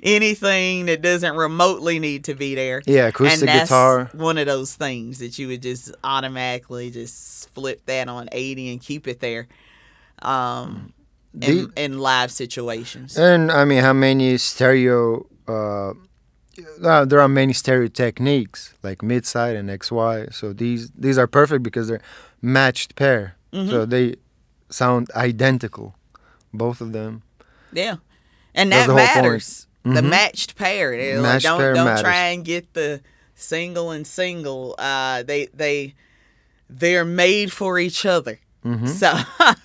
anything 0.01 0.87
that 0.87 1.01
doesn't 1.01 1.35
remotely 1.35 1.99
need 1.99 2.23
to 2.25 2.33
be 2.33 2.55
there. 2.55 2.81
Yeah, 2.85 3.07
acoustic 3.07 3.49
guitar. 3.49 4.09
one 4.13 4.37
of 4.37 4.47
those 4.47 4.73
things 4.75 5.19
that 5.19 5.37
you 5.37 5.47
would 5.49 5.61
just 5.61 5.93
automatically 6.03 6.89
just 6.89 7.49
flip 7.51 7.85
that 7.85 8.07
on 8.07 8.29
80 8.31 8.71
and 8.71 8.81
keep 8.81 9.07
it 9.07 9.19
there. 9.19 9.47
Um, 10.21 10.93
in, 11.41 11.71
in 11.75 11.99
live 11.99 12.31
situations. 12.31 13.17
And 13.17 13.51
I 13.51 13.65
mean, 13.65 13.83
how 13.83 13.93
many 13.93 14.37
stereo? 14.37 15.25
Uh, 15.47 15.93
uh, 16.83 17.05
there 17.05 17.21
are 17.21 17.27
many 17.27 17.53
stereo 17.53 17.87
techniques 17.87 18.73
like 18.81 19.03
mid 19.03 19.25
side 19.25 19.55
and 19.55 19.69
XY. 19.69 20.33
So 20.33 20.53
these 20.53 20.89
these 20.91 21.17
are 21.17 21.27
perfect 21.27 21.63
because 21.63 21.87
they're 21.87 22.01
matched 22.41 22.95
pair. 22.95 23.35
Mm-hmm. 23.53 23.69
So 23.69 23.85
they 23.85 24.15
sound 24.69 25.09
identical, 25.15 25.95
both 26.53 26.81
of 26.81 26.91
them. 26.91 27.23
Yeah. 27.71 27.97
And 28.53 28.71
that 28.71 28.87
the 28.87 28.95
matters. 28.95 29.67
The 29.83 30.01
Mhm. 30.01 30.09
matched 30.09 30.55
pair. 30.57 30.97
They're 30.97 31.15
like, 31.21 31.23
Matched 31.33 31.45
don't 31.45 31.59
pair 31.59 31.73
don't 31.73 31.85
matters. 31.85 32.01
try 32.01 32.25
and 32.33 32.43
get 32.43 32.73
the 32.73 33.01
single 33.35 33.91
and 33.91 34.05
single. 34.05 34.75
Uh 34.77 35.23
they 35.23 35.47
they 35.53 35.93
they're 36.69 37.05
made 37.05 37.51
for 37.53 37.79
each 37.79 38.05
other. 38.05 38.39
Mm-hmm. 38.65 38.87
So 38.87 39.13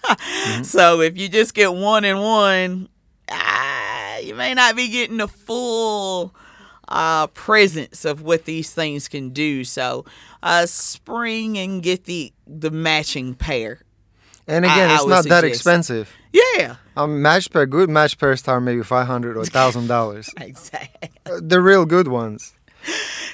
so 0.63 1.01
if 1.01 1.17
you 1.19 1.29
just 1.29 1.55
get 1.55 1.73
one 1.75 2.05
and 2.05 2.21
one, 2.21 2.89
ah, 3.29 4.19
you 4.19 4.35
may 4.35 4.55
not 4.55 4.77
be 4.77 4.89
getting 4.89 5.17
the 5.17 5.27
full 5.29 6.35
uh 6.93 7.27
presence 7.29 8.05
of 8.05 8.23
what 8.23 8.45
these 8.45 8.73
things 8.73 9.09
can 9.09 9.31
do. 9.31 9.65
So 9.65 10.05
uh 10.43 10.67
spring 10.67 11.59
and 11.59 11.83
get 11.83 12.05
the 12.05 12.33
the 12.47 12.71
matching 12.71 13.35
pair. 13.35 13.81
And 14.47 14.65
again, 14.65 14.91
I 14.91 14.95
it's 14.95 15.05
would 15.05 15.11
not 15.11 15.25
that 15.29 15.45
expensive. 15.45 16.13
Yeah. 16.33 16.77
A 16.97 17.07
match 17.07 17.51
pair, 17.51 17.65
good 17.67 17.89
match 17.89 18.19
pairs 18.19 18.41
start 18.41 18.63
maybe 18.63 18.83
five 18.83 19.07
hundred 19.07 19.37
or 19.37 19.45
thousand 19.59 19.87
dollars. 19.89 20.31
Exactly. 20.41 21.11
The 21.25 21.61
real 21.61 21.87
good 21.87 22.09
ones. 22.09 22.53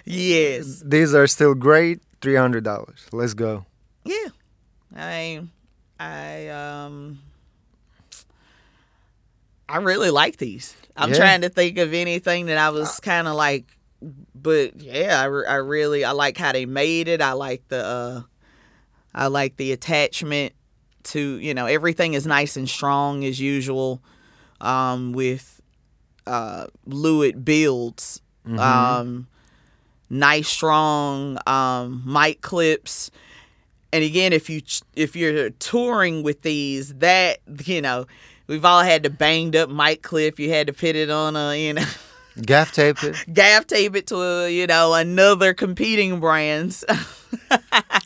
Yes. 0.05 0.83
These 0.85 1.15
are 1.15 1.27
still 1.27 1.55
great. 1.55 2.01
Three 2.21 2.37
hundred 2.37 2.65
dollars. 2.65 3.07
Let's 3.13 3.35
go. 3.35 3.67
Yeah. 4.05 4.29
I 4.97 5.43
I 5.99 6.49
um 6.49 7.21
I 9.69 9.79
really 9.79 10.11
like 10.11 10.37
these. 10.39 10.75
I'm 10.99 11.11
Yeah. 11.11 11.17
trying 11.17 11.41
to 11.43 11.49
think 11.49 11.79
of 11.79 11.95
anything 11.95 12.47
that 12.47 12.59
I 12.59 12.71
was 12.71 13.01
kind 13.01 13.29
of 13.29 13.35
like 13.37 13.67
but 14.35 14.81
yeah, 14.81 15.21
I, 15.21 15.25
re- 15.25 15.47
I 15.47 15.55
really 15.57 16.05
I 16.05 16.13
like 16.13 16.37
how 16.39 16.53
they 16.53 16.67
made 16.67 17.09
it. 17.09 17.21
I 17.21 17.33
like 17.33 17.67
the 17.69 17.85
uh 17.85 18.23
I 19.15 19.27
like 19.29 19.57
the 19.57 19.73
attachment 19.73 20.53
to, 21.05 21.21
you 21.21 21.55
know, 21.55 21.67
everything 21.67 22.15
is 22.15 22.27
nice 22.27 22.57
and 22.57 22.69
strong 22.69 23.25
as 23.25 23.41
usual 23.41 24.03
um 24.61 25.13
with 25.13 25.61
uh 26.27 26.67
Lewitt 26.89 27.45
builds. 27.45 28.21
Um 28.57 29.27
nice 30.11 30.49
strong 30.49 31.39
um 31.47 32.03
mic 32.07 32.41
clips 32.41 33.11
and 33.93 34.05
again 34.05 34.33
if 34.33 34.49
you 34.51 34.61
ch- 34.61 34.83
if 34.95 35.17
you're 35.17 35.51
touring 35.51 36.23
with 36.23 36.43
these 36.43 36.95
that 36.95 37.39
you 37.67 37.81
know 37.83 38.07
we've 38.49 38.65
all 38.65 38.83
had 38.83 39.03
the 39.05 39.11
banged 39.11 39.55
up 39.55 39.71
mic 39.71 40.03
clip 40.03 40.39
you 40.41 40.51
had 40.51 40.67
to 40.67 40.73
put 40.73 40.97
it 40.97 41.11
on 41.11 41.37
a 41.37 41.55
you 41.55 41.73
know 41.75 41.85
Gaff 42.43 42.71
tape 42.71 43.03
it. 43.03 43.17
gaff 43.35 43.67
tape 43.67 43.97
it 43.97 44.07
to 44.09 44.17
a, 44.17 44.49
you 44.49 44.67
know 44.69 44.95
another 44.95 45.55
competing 45.55 46.21
brand's 46.21 46.85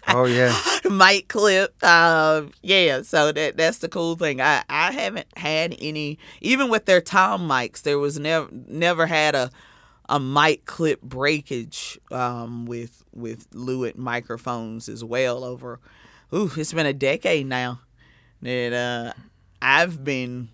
Oh 0.08 0.24
yeah. 0.24 0.54
mic 0.90 1.28
clip 1.28 1.74
uh 1.82 2.42
yeah 2.62 3.02
so 3.02 3.30
that 3.32 3.56
that's 3.56 3.78
the 3.78 3.88
cool 3.88 4.16
thing 4.16 4.40
i 4.40 4.62
i 4.68 4.90
haven't 4.90 5.26
had 5.36 5.74
any 5.80 6.18
even 6.40 6.68
with 6.70 6.86
their 6.86 7.00
tom 7.00 7.46
mics 7.48 7.82
there 7.82 7.98
was 7.98 8.18
never 8.18 8.48
never 8.52 9.06
had 9.06 9.34
a 9.34 9.50
a 10.08 10.18
mic 10.18 10.64
clip 10.64 11.00
breakage 11.02 11.98
um 12.10 12.66
with 12.66 13.04
with 13.14 13.48
Lewitt 13.52 13.96
microphones 13.96 14.88
as 14.88 15.04
well 15.04 15.44
over 15.44 15.78
ooh 16.34 16.50
it's 16.56 16.72
been 16.72 16.86
a 16.86 16.92
decade 16.92 17.46
now 17.46 17.80
that 18.42 18.72
uh 18.72 19.12
i've 19.62 20.02
been 20.04 20.48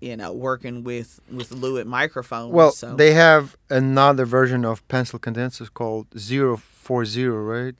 you 0.00 0.16
know 0.16 0.32
working 0.32 0.82
with 0.84 1.20
with 1.30 1.50
Lewitt 1.50 1.86
microphones 1.86 2.52
Well, 2.52 2.72
so 2.72 2.94
they 2.96 3.12
have 3.12 3.56
another 3.68 4.24
version 4.24 4.64
of 4.64 4.86
pencil 4.88 5.18
condensers 5.18 5.68
called 5.68 6.06
040, 6.18 7.26
right? 7.28 7.74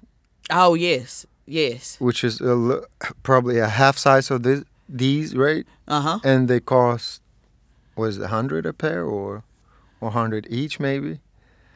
oh 0.51 0.75
yes 0.75 1.27
yes 1.47 1.97
Which 1.99 2.23
is 2.25 2.41
a, 2.41 2.83
probably 3.23 3.59
a 3.59 3.69
half 3.69 3.97
size 3.99 4.31
of 4.31 4.43
this, 4.43 4.63
these, 4.89 5.35
right? 5.37 5.67
uh-huh 5.89 6.19
And 6.25 6.47
they 6.49 6.61
cost, 6.61 7.23
was 7.97 8.19
it 8.19 8.23
100 8.23 8.67
a 8.67 8.73
pair 8.73 9.05
or 9.05 9.43
100 10.01 10.47
each, 10.51 10.79
maybe? 10.81 11.21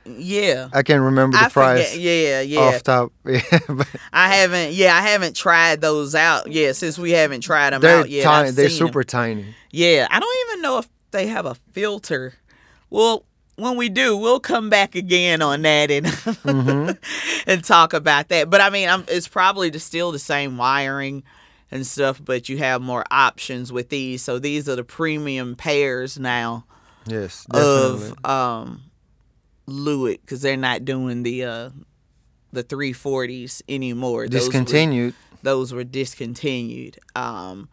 Yeah 0.07 0.69
I 0.73 0.83
can't 0.83 1.03
remember 1.03 1.37
the 1.37 1.45
I 1.45 1.49
price 1.49 1.93
forget. 1.93 2.01
Yeah, 2.01 2.41
yeah. 2.41 2.61
off 2.61 2.83
top. 2.83 3.13
Yeah, 3.25 3.41
but 3.69 3.89
I 4.13 4.35
haven't. 4.35 4.73
Yeah, 4.75 4.95
I 4.97 5.01
haven't 5.01 5.35
tried 5.37 5.81
those 5.81 6.15
out. 6.15 6.51
Yeah, 6.51 6.73
since 6.73 6.99
we 6.99 7.13
haven't 7.13 7.41
tried 7.43 7.73
them 7.73 7.81
they're 7.81 8.01
out 8.01 8.11
yet. 8.11 8.25
tiny. 8.25 8.51
They're 8.51 8.69
super 8.71 9.03
tiny. 9.05 9.55
Yeah, 9.71 10.07
I 10.11 10.21
don't 10.21 10.37
even 10.49 10.63
know 10.63 10.79
if 10.79 10.89
they 11.11 11.27
have 11.29 11.47
a 11.47 11.55
filter. 11.73 12.35
Well, 12.91 13.25
when 13.57 13.77
we 13.77 13.89
do, 13.89 14.17
we'll 14.17 14.41
come 14.41 14.69
back 14.69 14.95
again 14.95 15.41
on 15.43 15.63
that 15.63 15.91
and 15.91 16.07
Mm-hmm. 16.07 16.91
and 17.51 17.65
talk 17.65 17.93
about 17.93 18.29
that. 18.29 18.51
But 18.51 18.61
I 18.61 18.71
mean, 18.71 18.89
I'm, 18.89 19.05
it's 19.09 19.29
probably 19.29 19.77
still 19.79 20.13
the 20.13 20.19
same 20.19 20.57
wiring 20.57 21.23
and 21.71 21.87
stuff, 21.87 22.21
but 22.25 22.49
you 22.49 22.59
have 22.59 22.83
more 22.83 23.05
options 23.11 23.73
with 23.73 23.89
these. 23.89 24.23
So 24.23 24.39
these 24.39 24.69
are 24.69 24.77
the 24.77 24.85
premium 24.85 25.57
pairs 25.57 26.19
now 26.19 26.67
Yes, 27.07 27.47
definitely. 27.53 28.13
of 28.25 28.25
um 28.25 28.83
Lewitt 29.67 30.21
because 30.23 30.43
they're 30.43 30.57
not 30.57 30.85
doing 30.85 31.23
the 31.23 31.45
uh 31.45 31.71
the 32.53 32.63
340s 32.65 33.63
anymore. 33.69 34.29
Those 34.29 34.43
were- 34.43 34.53
Discontinued. 34.53 35.15
those 35.43 35.73
were 35.73 35.85
discontinued. 35.85 36.99
Um, 37.17 37.69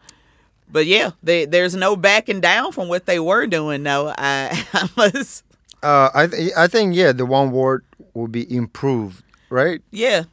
but 0.70 0.86
yeah, 0.86 1.10
they, 1.22 1.44
there's 1.44 1.76
no 1.76 1.94
backing 1.96 2.40
down 2.40 2.72
from 2.72 2.88
what 2.88 3.06
they 3.06 3.20
were 3.20 3.46
doing. 3.46 3.82
though. 3.84 4.12
I, 4.18 4.66
I 4.72 4.88
must, 4.96 5.44
Uh, 5.82 6.10
I 6.14 6.26
th- 6.26 6.52
I 6.56 6.66
think 6.66 6.96
yeah, 6.96 7.12
the 7.12 7.26
one 7.26 7.50
word 7.52 7.84
will 8.14 8.28
be 8.28 8.44
improved, 8.54 9.22
right? 9.50 9.82
yeah, 9.90 10.24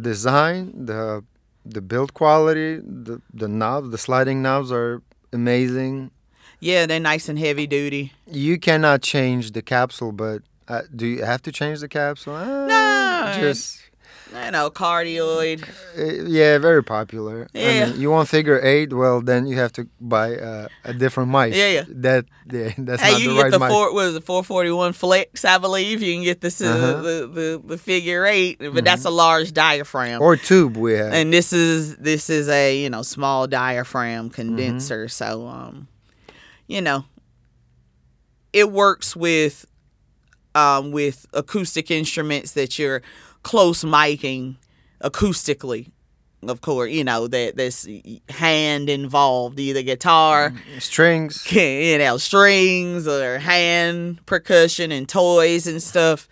Design, 0.00 0.72
the 0.86 1.22
the 1.64 1.80
build 1.80 2.14
quality, 2.14 2.76
the 2.82 3.20
the 3.32 3.46
knobs, 3.46 3.90
the 3.90 3.98
sliding 3.98 4.40
knobs 4.42 4.72
are 4.72 5.02
amazing. 5.32 6.10
yeah, 6.60 6.86
they're 6.86 6.98
nice 7.00 7.28
and 7.28 7.38
heavy 7.38 7.66
duty. 7.66 8.12
You 8.26 8.58
cannot 8.58 9.02
change 9.02 9.52
the 9.52 9.62
capsule, 9.62 10.12
but 10.12 10.42
uh, 10.72 10.82
do 10.94 11.06
you 11.06 11.24
have 11.24 11.42
to 11.42 11.52
change 11.52 11.80
the 11.80 11.88
capsule? 11.88 12.34
Uh, 12.34 12.66
No. 12.66 13.32
just 13.40 13.78
You 14.44 14.50
know, 14.50 14.70
cardioid. 14.70 15.60
uh, 15.98 16.24
yeah, 16.38 16.56
very 16.68 16.82
popular. 16.82 17.38
I 17.54 17.58
Yeah. 17.58 17.86
mean, 17.86 18.00
you 18.00 18.10
want 18.10 18.28
figure 18.30 18.58
eight? 18.62 18.90
Well, 18.92 19.20
then 19.20 19.46
you 19.46 19.56
have 19.58 19.72
to 19.72 19.82
buy 20.00 20.28
uh, 20.36 20.68
a 20.84 20.92
different 20.94 21.28
mic. 21.30 21.52
Yeah, 21.54 21.68
yeah. 21.78 21.84
That 22.06 22.24
yeah, 22.50 22.72
that's 22.88 23.02
Hey, 23.02 23.12
not 23.12 23.20
you 23.20 23.28
the 23.28 23.34
can 23.34 23.42
right 23.42 23.50
get 23.52 23.58
the 23.58 23.64
mic. 23.64 23.70
four 23.72 23.92
was 23.92 24.14
it 24.16 24.24
441 24.24 24.92
flex, 24.94 25.44
I 25.44 25.58
believe. 25.58 26.00
You 26.00 26.14
can 26.16 26.24
get 26.24 26.40
this 26.40 26.60
uh, 26.62 26.64
Uh-huh. 26.66 27.02
the, 27.02 27.16
the 27.38 27.48
the 27.72 27.78
figure 27.78 28.24
eight, 28.24 28.56
but 28.58 28.84
that's 28.88 29.04
a 29.04 29.10
large 29.10 29.52
diaphragm. 29.52 30.22
or 30.22 30.36
tube 30.36 30.76
we 30.78 30.92
have. 30.94 31.12
and 31.12 31.30
this 31.32 31.52
is 31.52 31.96
this 31.98 32.30
is 32.30 32.48
a 32.48 32.64
you 32.82 32.88
know 32.88 33.02
small 33.02 33.46
diaphragm 33.46 34.30
condenser 34.30 35.04
Mm-hmm. 35.04 35.24
so 35.24 35.46
um 35.46 35.88
you 36.66 36.80
know 36.80 37.04
it 38.52 38.70
works 38.72 39.14
with 39.16 39.66
um 40.54 40.92
with 40.92 41.26
acoustic 41.32 41.90
instruments 41.90 42.52
that 42.52 42.78
you're 42.78 43.02
close 43.42 43.84
miking 43.84 44.56
acoustically 45.02 45.90
of 46.48 46.60
course, 46.60 46.90
you 46.90 47.04
know 47.04 47.28
that 47.28 47.56
this 47.56 47.86
hand 48.28 48.88
involved, 48.88 49.60
either 49.60 49.82
guitar, 49.82 50.52
Strings. 50.78 51.50
you 51.52 51.98
know, 51.98 52.16
strings 52.16 53.06
or 53.06 53.38
hand 53.38 54.24
percussion 54.26 54.90
and 54.90 55.08
toys 55.08 55.66
and 55.66 55.82
stuff. 55.82 56.28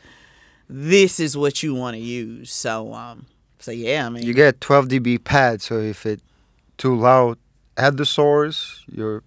This 0.68 1.20
is 1.20 1.36
what 1.36 1.62
you 1.62 1.74
want 1.74 1.94
to 1.94 2.02
use. 2.02 2.52
So, 2.52 2.92
um, 2.94 3.26
so 3.58 3.70
yeah, 3.70 4.06
I 4.06 4.08
mean, 4.08 4.22
You 4.22 4.34
get 4.34 4.60
12 4.60 4.88
dB 4.88 5.22
pad, 5.22 5.62
so 5.62 5.78
if 5.78 6.06
it 6.06 6.20
too 6.76 6.96
loud 6.96 7.38
at 7.76 7.96
the 7.96 8.06
source, 8.06 8.84
you're 8.90 9.22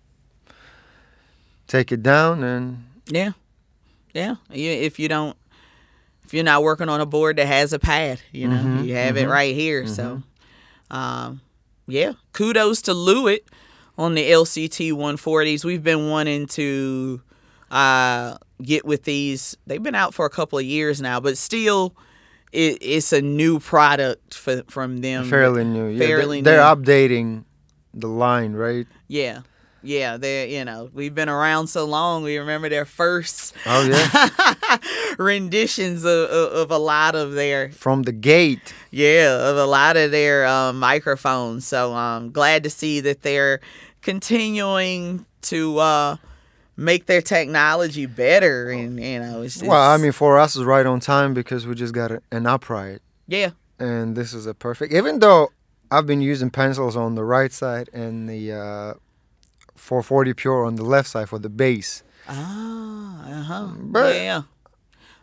take 1.68 1.92
it 1.92 2.04
down 2.04 2.44
and 2.44 2.84
Yeah, 3.08 3.32
yeah. 4.14 4.36
If 4.52 5.00
you 5.00 5.08
don't, 5.08 5.36
if 6.26 6.34
you're 6.34 6.44
not 6.44 6.64
working 6.64 6.90
on 6.90 7.02
a 7.02 7.06
board 7.06 7.38
that 7.38 7.48
has 7.48 7.74
a 7.74 7.80
pad, 7.80 8.22
you 8.32 8.48
know, 8.48 8.56
Mhm, 8.56 8.86
you 8.86 8.96
have 8.96 9.18
it 9.18 9.28
mhm, 9.28 9.32
right 9.32 9.54
here. 9.56 9.88
So, 9.88 10.24
um, 10.92 11.42
yeah. 11.88 12.14
Kudos 12.34 12.82
to 12.84 12.92
Lewitt 12.94 13.42
on 13.98 14.16
the 14.16 14.30
LCT 14.32 14.92
140s. 14.94 15.64
We've 15.66 15.84
been 15.84 16.10
wanting 16.10 16.48
to 16.48 17.22
uh, 17.72 18.38
get 18.62 18.86
with 18.86 19.04
these. 19.04 19.58
They've 19.68 19.82
been 19.84 19.96
out 19.96 20.14
for 20.14 20.26
a 20.26 20.30
couple 20.30 20.60
of 20.60 20.66
years 20.66 21.02
now, 21.02 21.20
but 21.20 21.38
still, 21.38 21.96
it, 22.52 22.78
it's 22.82 23.12
a 23.12 23.22
new 23.22 23.60
product 23.60 24.34
for, 24.36 24.64
from 24.70 24.98
them. 25.02 25.26
fairly 25.30 25.64
new. 25.64 25.88
Yeah, 25.88 26.00
they- 26.00 26.06
fairly 26.08 26.42
they're 26.42 26.62
updating 26.62 27.44
the 27.94 28.08
line, 28.08 28.54
right? 28.54 28.88
Yeah. 29.08 29.42
Yeah, 29.84 30.18
they're 30.18 30.48
you 30.48 30.64
know 30.66 30.90
we've 30.94 31.14
been 31.14 31.30
around 31.30 31.68
so 31.68 31.84
long. 31.86 32.24
We 32.24 32.38
remember 32.38 32.70
their 32.70 32.86
first 32.86 33.54
Oh 33.66 33.84
yeah, 33.86 34.78
renditions 35.18 36.06
of, 36.06 36.30
of, 36.30 36.54
of 36.54 36.72
a 36.72 36.78
lot 36.78 37.16
of 37.16 37.34
their 37.34 37.70
from 37.72 38.04
the 38.04 38.12
gate. 38.14 38.74
yeah 38.92 39.50
of 39.50 39.58
a 39.58 39.66
lot 39.66 39.98
of 39.98 40.12
their 40.12 40.46
um, 40.48 40.80
microphones. 40.80 41.68
So 41.68 41.94
I'm 41.94 42.32
glad 42.32 42.64
to 42.64 42.70
see 42.70 43.00
that 43.02 43.22
they're 43.24 43.60
continuing 44.02 45.26
to 45.42 45.78
uh, 45.80 46.16
make 46.78 47.06
their 47.08 47.22
technology 47.22 48.06
better. 48.06 48.70
And 48.70 49.00
you 49.00 49.20
know, 49.20 49.42
it's, 49.42 49.62
Well, 49.62 49.82
I 49.92 49.98
mean, 49.98 50.12
for 50.14 50.38
us, 50.40 50.56
it's 50.56 50.64
right 50.66 50.86
on 50.86 51.00
time 51.00 51.34
because 51.34 51.68
we 51.68 51.76
just 51.76 51.94
got 51.94 52.12
an 52.32 52.46
upright, 52.48 53.02
yeah, 53.28 53.52
and 53.80 54.16
this 54.16 54.34
is 54.34 54.46
a 54.46 54.54
perfect. 54.54 54.94
Even 54.94 55.20
though 55.20 55.50
I've 55.92 56.06
been 56.08 56.22
using 56.22 56.50
pencils 56.50 56.96
on 56.96 57.16
the 57.16 57.24
right 57.24 57.52
side 57.52 57.90
and 57.94 58.30
the 58.30 58.52
uh, 58.54 58.94
440 59.84 60.34
pure 60.34 60.66
on 60.66 60.76
the 60.76 60.84
left 60.84 61.10
side 61.10 61.30
for 61.30 61.40
the 61.40 61.50
bass. 61.50 62.04
ah, 62.28 63.30
uh 63.30 63.44
huh, 63.44 63.68
But- 63.78 64.16
yeah. 64.16 64.42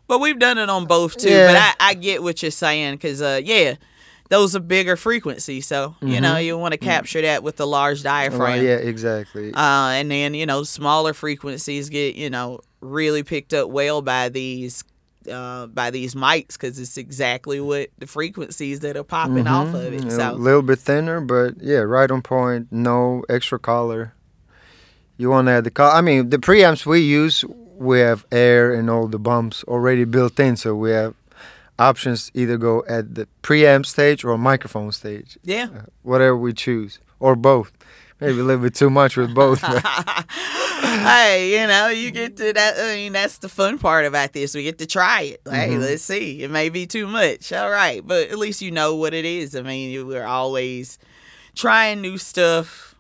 But 0.07 0.19
we've 0.21 0.39
done 0.41 0.59
it 0.59 0.69
on 0.69 0.87
both 0.87 1.17
too. 1.17 1.31
Yeah. 1.31 1.53
But 1.53 1.57
I, 1.81 1.91
I 1.91 1.95
get 1.95 2.21
what 2.23 2.43
you're 2.43 2.51
saying 2.51 2.95
because 2.95 3.23
uh, 3.23 3.41
yeah. 3.45 3.75
Those 4.29 4.55
are 4.55 4.61
bigger 4.61 4.95
frequencies, 4.95 5.67
so 5.67 5.97
you 6.01 6.21
know 6.21 6.37
you 6.37 6.57
want 6.57 6.71
to 6.71 6.79
capture 6.79 7.21
that 7.23 7.43
with 7.43 7.57
the 7.57 7.67
large 7.67 8.05
diaphragm. 8.05 8.59
Mm-hmm. 8.59 8.65
yeah, 8.65 8.77
exactly. 8.77 9.53
Uh, 9.53 9.89
and 9.99 10.09
then 10.09 10.35
you 10.35 10.47
know 10.47 10.63
smaller 10.63 11.13
frequencies 11.15 11.89
get 11.89 12.15
you 12.15 12.31
know 12.31 12.61
really 12.81 13.25
picked 13.25 13.53
up 13.53 13.71
well 13.71 14.03
by 14.03 14.29
these 14.29 14.85
uh, 15.29 15.67
by 15.67 15.91
these 15.91 16.15
mics 16.15 16.53
because 16.53 16.79
it's 16.79 16.97
exactly 16.97 17.61
what 17.61 17.91
the 17.99 18.07
frequencies 18.07 18.79
that 18.81 18.97
are 18.97 19.03
popping 19.03 19.49
off 19.49 19.75
of 19.75 19.93
it. 19.93 20.01
Mhm. 20.03 20.29
a 20.31 20.33
little 20.35 20.63
bit 20.63 20.79
thinner, 20.79 21.21
but 21.21 21.55
yeah, 21.61 21.79
right 21.79 22.09
on 22.11 22.23
point. 22.23 22.69
No 22.71 23.25
extra 23.29 23.59
color. 23.59 24.15
You 25.21 25.29
want 25.29 25.49
to 25.49 25.53
add 25.53 25.65
the 25.65 25.71
color. 25.71 25.93
I 25.93 26.01
mean, 26.01 26.31
the 26.31 26.39
preamps 26.39 26.87
we 26.87 27.01
use, 27.01 27.45
we 27.89 28.01
have 28.01 28.25
air 28.33 28.73
and 28.73 28.89
all 28.89 29.07
the 29.07 29.19
bumps 29.19 29.63
already 29.65 30.05
built 30.05 30.41
in, 30.41 30.57
so 30.57 30.75
we 30.75 30.91
have 30.93 31.15
options 31.79 32.31
either 32.35 32.57
go 32.57 32.85
at 32.89 33.15
the 33.17 33.27
preamp 33.43 33.85
stage 33.85 34.25
or 34.25 34.39
microphone 34.39 34.93
stage, 34.93 35.37
yeah, 35.45 35.69
whatever 36.03 36.37
we 36.37 36.53
choose, 36.55 36.99
or 37.19 37.37
both. 37.37 37.71
Maybe 38.21 38.39
a 38.41 38.45
little 38.45 38.63
bit 38.63 38.75
too 38.75 38.89
much 38.91 39.17
with 39.19 39.35
both. 39.35 39.61
hey, 40.41 41.59
you 41.61 41.67
know 41.67 41.89
you 41.89 42.11
get 42.11 42.37
to 42.39 42.53
that. 42.53 42.75
I 42.79 42.95
mean 42.97 43.13
that's 43.13 43.39
the 43.39 43.49
fun 43.49 43.79
part 43.79 44.05
about 44.07 44.33
this. 44.33 44.55
We 44.55 44.63
get 44.63 44.79
to 44.79 44.87
try 44.87 45.23
it. 45.23 45.41
Hey, 45.49 45.71
Mhm. 45.71 45.81
let's 45.81 46.03
see. 46.03 46.43
It 46.43 46.51
may 46.51 46.69
be 46.69 46.87
too 46.87 47.07
much. 47.07 47.53
All 47.53 47.71
right, 47.71 48.07
but 48.07 48.29
at 48.31 48.39
least 48.39 48.61
you 48.63 48.71
know 48.71 48.95
what 48.95 49.15
it 49.15 49.25
is. 49.25 49.55
I 49.57 49.63
mean 49.63 50.07
we're 50.07 50.27
always 50.27 50.99
trying 51.55 52.01
new 52.03 52.19
stuff, 52.19 52.95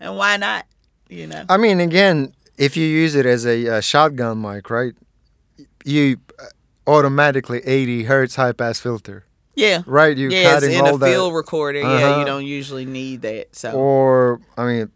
and 0.00 0.16
why 0.16 0.36
not? 0.36 0.66
You 1.08 1.26
know. 1.26 1.44
I 1.48 1.56
mean, 1.56 1.80
again, 1.80 2.32
if 2.58 2.76
you 2.76 2.86
use 2.86 3.14
it 3.14 3.26
as 3.26 3.46
a, 3.46 3.76
uh 3.76 3.80
shotgun 3.80 4.40
mic, 4.40 4.70
right? 4.70 4.94
You 5.84 6.18
uh, 6.38 6.44
automatically 6.90 7.60
80 7.64 8.04
hertz 8.04 8.34
high 8.36 8.52
pass 8.52 8.80
filter, 8.80 9.24
Yeah. 9.54 9.82
right? 9.86 10.16
You 10.16 10.30
yeah, 10.30 10.38
it's 10.38 10.50
cutting 10.66 10.72
in 10.72 10.80
all 10.84 10.96
a 10.96 10.98
that. 10.98 11.06
field 11.10 11.34
recorder. 11.34 11.80
Yeah, 11.80 11.86
Uh-huh. 11.88 12.18
you 12.20 12.24
don't 12.26 12.44
usually 12.46 12.84
need 12.86 13.22
that. 13.22 13.54
So 13.54 13.72
or 13.72 14.40
I 14.58 14.66
mean, 14.66 14.90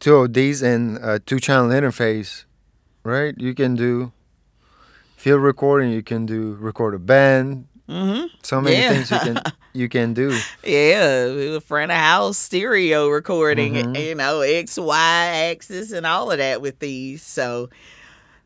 two 0.00 0.16
ODs 0.16 0.62
and 0.62 0.98
a 0.98 1.18
two 1.20 1.38
channel 1.38 1.68
interface, 1.70 2.44
right? 3.04 3.34
You 3.38 3.54
can 3.54 3.74
do 3.76 4.12
field 5.16 5.42
recording. 5.42 5.90
You 5.92 6.02
can 6.02 6.26
do 6.26 6.56
record 6.60 6.94
a 6.94 6.98
band. 6.98 7.66
Hmm 7.88 8.26
So 8.42 8.60
many 8.60 8.76
Yeah. 8.76 8.88
things 8.90 9.10
you 9.10 9.18
can 9.18 9.40
you 9.74 9.88
can 9.88 10.14
do. 10.14 10.44
yeah, 10.64 11.58
front 11.60 11.90
of 11.92 11.98
house 11.98 12.38
stereo 12.38 13.08
recording, 13.08 13.74
Mhm. 13.74 14.08
you 14.08 14.14
know, 14.14 14.40
X, 14.40 14.78
Y 14.78 15.50
axis 15.50 15.92
and 15.92 16.06
all 16.06 16.30
of 16.30 16.38
that 16.38 16.60
with 16.60 16.78
these. 16.78 17.22
So 17.22 17.68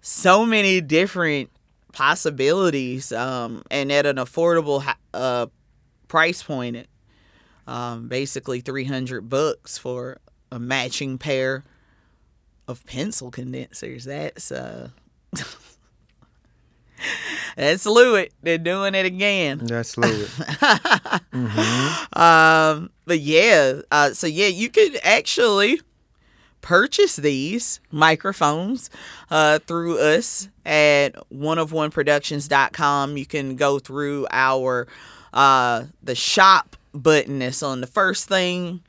so 0.00 0.44
many 0.46 0.80
different 0.80 1.50
possibilities 1.92 3.12
um 3.12 3.62
and 3.70 3.90
at 3.90 4.06
an 4.06 4.16
affordable 4.16 4.84
uh 5.14 5.46
price 6.06 6.42
point 6.42 6.76
at 6.76 6.86
um 7.66 8.08
basically 8.08 8.60
300 8.60 9.28
bucks 9.28 9.78
for 9.78 10.18
a 10.52 10.58
matching 10.58 11.18
pair 11.18 11.64
of 12.68 12.84
pencil 12.86 13.30
condensers 13.30 14.04
that's 14.04 14.52
uh 14.52 14.90
that's 17.56 17.86
Lewitt. 17.86 18.30
They're 18.42 18.58
doing 18.58 18.94
it 18.94 19.06
again. 19.06 19.58
That's 19.58 19.96
Louis. 19.96 20.28
hmm 21.32 22.18
Um, 22.20 22.90
but 23.06 23.20
yeah, 23.20 23.80
uh, 23.90 24.12
so 24.12 24.26
yeah, 24.26 24.48
you 24.48 24.68
could 24.70 24.98
actually 25.02 25.80
purchase 26.60 27.16
these 27.16 27.80
microphones 27.90 28.90
uh, 29.30 29.58
through 29.60 29.98
us 29.98 30.48
at 30.66 31.10
oneofoneproductions.com. 31.32 33.16
You 33.16 33.26
can 33.26 33.56
go 33.56 33.78
through 33.78 34.26
our 34.30 34.86
uh, 35.32 35.84
the 36.02 36.14
shop 36.14 36.76
button 36.92 37.38
that's 37.38 37.62
on 37.62 37.80
the 37.80 37.86
first 37.86 38.28
thing 38.28 38.82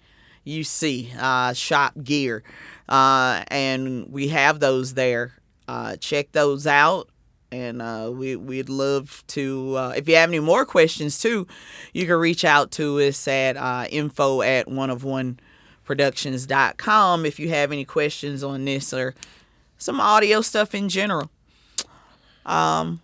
you 0.43 0.63
see, 0.63 1.12
uh, 1.19 1.54
shop 1.54 1.93
gear, 2.04 2.43
uh, 2.88 3.43
and 3.50 4.08
we 4.12 4.30
have 4.30 4.60
those 4.60 4.95
there. 4.95 5.34
Uh, 5.67 5.95
check 5.98 6.32
those 6.32 6.65
out. 6.65 7.10
And 7.51 7.81
uh, 7.81 8.12
we, 8.13 8.35
we'd 8.35 8.69
love 8.69 9.23
to, 9.29 9.75
uh, 9.75 9.93
if 9.97 10.07
you 10.07 10.13
have 10.15 10.29
any 10.29 10.39
more 10.39 10.65
questions 10.65 11.17
too, 11.19 11.47
you 11.93 12.05
can 12.05 12.17
reach 12.17 12.45
out 12.45 12.69
to 12.73 12.99
us 12.99 13.27
at 13.27 13.57
uh, 13.57 13.88
info 13.89 14.43
at 14.43 14.67
oneofoneproductions.com 14.67 17.25
if 17.25 17.39
you 17.39 17.49
have 17.49 17.71
any 17.71 17.85
questions 17.85 18.43
on 18.43 18.65
this 18.65 18.93
or 18.93 19.15
some 19.79 19.99
audio 19.99 20.41
stuff 20.41 20.75
in 20.75 20.89
general. 20.89 21.31
Um, 22.45 23.01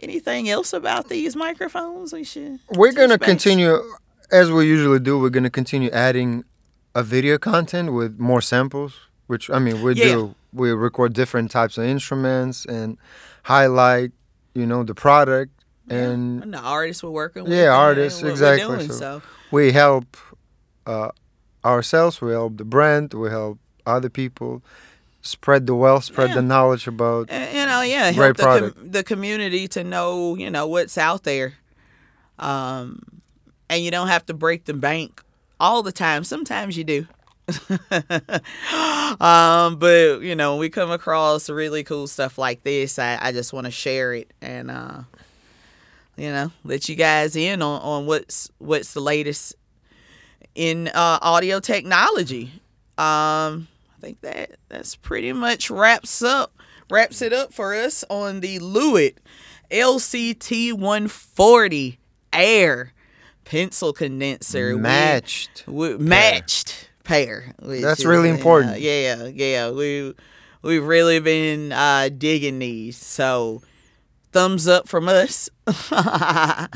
anything 0.00 0.48
else 0.48 0.72
about 0.72 1.08
these 1.08 1.36
microphones 1.36 2.12
we 2.12 2.24
should? 2.24 2.58
We're 2.70 2.92
gonna 2.92 3.18
continue 3.18 3.80
as 4.32 4.50
we 4.50 4.66
usually 4.66 4.98
do. 4.98 5.18
We're 5.18 5.30
gonna 5.30 5.50
continue 5.50 5.90
adding 5.90 6.44
a 6.94 7.02
video 7.02 7.38
content 7.38 7.92
with 7.92 8.18
more 8.18 8.40
samples. 8.40 8.94
Which 9.26 9.50
I 9.50 9.58
mean, 9.58 9.82
we 9.82 9.94
Yeah. 9.94 10.04
do. 10.04 10.34
We 10.52 10.70
record 10.70 11.12
different 11.12 11.50
types 11.50 11.78
of 11.78 11.84
instruments 11.84 12.64
and 12.64 12.96
highlight, 13.46 14.10
you 14.54 14.66
know, 14.66 14.82
the 14.82 14.94
product 14.94 15.52
and 15.88 16.42
And 16.42 16.52
the 16.54 16.58
artists 16.58 17.02
we're 17.02 17.10
working 17.10 17.44
with. 17.44 17.52
Yeah, 17.52 17.70
artists, 17.88 18.22
exactly, 18.22 18.76
doing, 18.76 18.88
so- 18.90 18.98
so 18.98 19.22
we 19.52 19.70
help 19.72 20.16
uh, 20.86 21.10
ourselves. 21.64 22.20
We 22.20 22.32
help 22.32 22.56
the 22.58 22.64
brand. 22.64 23.14
We 23.14 23.28
help 23.30 23.58
other 23.86 24.08
people 24.10 24.62
spread 25.22 25.66
the 25.66 25.74
wealth, 25.74 26.04
spread 26.04 26.30
Yeah. 26.30 26.36
the 26.36 26.42
knowledge 26.42 26.86
about. 26.88 27.30
Uh, 27.30 27.46
you 27.52 27.64
know, 27.66 27.82
yeah, 27.82 28.12
Great 28.12 28.16
help 28.26 28.36
the, 28.36 28.42
com- 28.42 28.58
product. 28.58 28.92
the 28.92 29.02
community 29.04 29.68
to 29.68 29.84
know, 29.84 30.34
you 30.36 30.50
know, 30.50 30.66
what's 30.66 30.98
out 30.98 31.22
there. 31.22 31.54
Um, 32.38 33.02
and 33.70 33.82
you 33.84 33.90
don't 33.90 34.08
have 34.08 34.26
to 34.26 34.34
break 34.34 34.64
the 34.64 34.74
bank 34.74 35.22
all 35.58 35.82
the 35.82 35.92
time. 35.92 36.24
Sometimes 36.24 36.76
you 36.76 36.84
do. 36.84 37.06
um, 39.20 39.76
but 39.76 40.20
you 40.22 40.34
know, 40.34 40.56
we 40.56 40.68
come 40.68 40.90
across 40.90 41.48
really 41.48 41.84
cool 41.84 42.06
stuff 42.06 42.38
like 42.38 42.62
this, 42.62 42.98
I, 42.98 43.18
I 43.20 43.32
just 43.32 43.52
want 43.52 43.66
to 43.66 43.70
share 43.70 44.14
it 44.14 44.32
and 44.40 44.70
uh, 44.70 45.02
you 46.16 46.30
know, 46.30 46.50
let 46.64 46.88
you 46.88 46.96
guys 46.96 47.36
in 47.36 47.62
on, 47.62 47.80
on 47.82 48.06
what's 48.06 48.50
what's 48.58 48.94
the 48.94 49.00
latest 49.00 49.54
in 50.54 50.88
uh, 50.88 51.18
audio 51.22 51.60
technology. 51.60 52.52
Um, 52.98 53.68
I 53.96 54.00
think 54.00 54.20
that 54.22 54.56
that's 54.68 54.96
pretty 54.96 55.32
much 55.32 55.70
wraps 55.70 56.22
up 56.22 56.52
wraps 56.90 57.22
it 57.22 57.32
up 57.32 57.52
for 57.52 57.74
us 57.74 58.04
on 58.08 58.40
the 58.40 58.58
Lewitt 58.58 59.16
LCT 59.70 60.72
140 60.72 61.98
Air 62.32 62.92
pencil 63.44 63.92
condenser. 63.92 64.74
We- 64.74 64.80
Matched. 64.80 65.64
we, 65.66 65.96
matched 65.96 66.90
pair. 67.06 67.54
That's 67.58 68.00
is, 68.00 68.06
really 68.06 68.30
uh, 68.30 68.34
important. 68.34 68.80
yeah, 68.80 69.26
yeah. 69.26 69.70
We 69.70 70.14
we've 70.62 70.84
really 70.84 71.20
been 71.20 71.72
uh, 71.72 72.10
digging 72.16 72.58
these. 72.58 72.96
So 72.96 73.62
thumbs 74.32 74.68
up 74.68 74.88
from 74.88 75.08
us. 75.08 75.48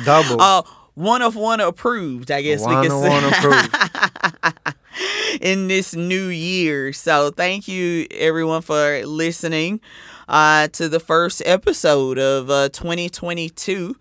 Double. 0.04 0.40
Uh, 0.40 0.62
one 0.94 1.22
of 1.22 1.36
one 1.36 1.60
approved. 1.60 2.30
I 2.30 2.42
guess 2.42 2.62
One 2.62 2.80
we 2.80 2.88
can 2.88 2.96
one 2.96 3.22
say 3.22 3.38
approved. 3.38 4.76
in 5.40 5.68
this 5.68 5.94
new 5.94 6.28
year. 6.28 6.92
So 6.92 7.30
thank 7.30 7.68
you 7.68 8.06
everyone 8.10 8.62
for 8.62 9.04
listening 9.04 9.80
uh, 10.28 10.68
to 10.68 10.88
the 10.88 11.00
first 11.00 11.42
episode 11.44 12.18
of 12.18 12.50
uh, 12.50 12.68
2022. 12.70 13.96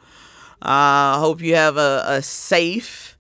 I 0.62 1.14
uh, 1.16 1.20
hope 1.20 1.42
you 1.42 1.56
have 1.56 1.78
a, 1.78 2.04
a 2.06 2.22
safe 2.22 3.18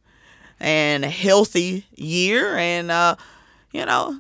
and 0.59 1.05
a 1.05 1.09
healthy 1.09 1.85
year, 1.95 2.55
and 2.57 2.91
uh, 2.91 3.15
you 3.71 3.85
know 3.85 4.19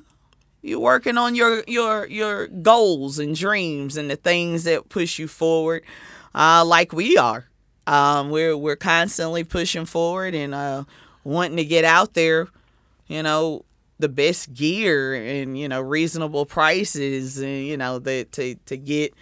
you're 0.61 0.79
working 0.79 1.17
on 1.17 1.35
your 1.35 1.63
your 1.67 2.05
your 2.07 2.47
goals 2.47 3.19
and 3.19 3.35
dreams 3.35 3.97
and 3.97 4.09
the 4.09 4.15
things 4.15 4.63
that 4.65 4.89
push 4.89 5.19
you 5.19 5.27
forward, 5.27 5.83
uh, 6.35 6.63
like 6.65 6.93
we 6.93 7.17
are. 7.17 7.45
Um, 7.87 8.29
we're 8.29 8.55
we're 8.55 8.75
constantly 8.75 9.43
pushing 9.43 9.85
forward 9.85 10.35
and 10.35 10.53
uh, 10.53 10.83
wanting 11.23 11.57
to 11.57 11.65
get 11.65 11.85
out 11.85 12.13
there. 12.13 12.47
You 13.07 13.23
know 13.23 13.65
the 13.99 14.09
best 14.09 14.53
gear 14.53 15.13
and 15.13 15.57
you 15.57 15.67
know 15.67 15.81
reasonable 15.81 16.45
prices 16.45 17.37
and 17.37 17.65
you 17.65 17.77
know 17.77 17.99
the 17.99 18.25
to 18.31 18.55
to 18.65 18.77
get 18.77 19.13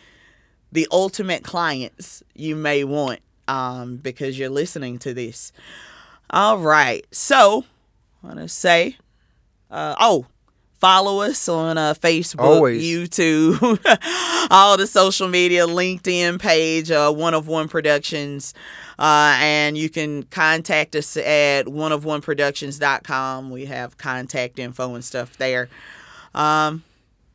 the 0.71 0.88
ultimate 0.91 1.43
clients 1.43 2.21
you 2.36 2.56
may 2.56 2.84
want 2.84 3.19
um, 3.47 3.97
because 3.97 4.38
you're 4.38 4.49
listening 4.49 4.99
to 4.99 5.13
this. 5.13 5.51
All 6.30 6.58
right. 6.58 7.06
So, 7.12 7.66
I 8.24 8.28
want 8.28 8.40
to 8.40 8.48
say, 8.48 8.98
uh, 9.72 9.96
oh, 10.00 10.26
follow 10.80 11.22
us 11.22 11.48
on 11.50 11.78
uh, 11.78 11.94
Facebook, 11.94 12.40
Always. 12.40 12.84
YouTube, 12.84 13.80
all 14.52 14.78
the 14.78 14.88
social 14.88 15.28
media, 15.28 15.66
LinkedIn 15.66 16.40
page, 16.40 16.92
uh, 16.92 17.12
One 17.12 17.34
of 17.34 17.48
One 17.48 17.68
Productions. 17.68 18.54
Uh, 19.00 19.36
and 19.40 19.78
you 19.78 19.90
can 19.90 20.24
contact 20.24 20.96
us 20.96 21.16
at 21.18 21.66
oneofoneproductions.com. 21.68 23.50
We 23.50 23.66
have 23.66 23.98
contact 23.98 24.60
info 24.60 24.96
and 24.96 25.06
stuff 25.06 25.38
there. 25.38 25.70
Um, 26.34 26.84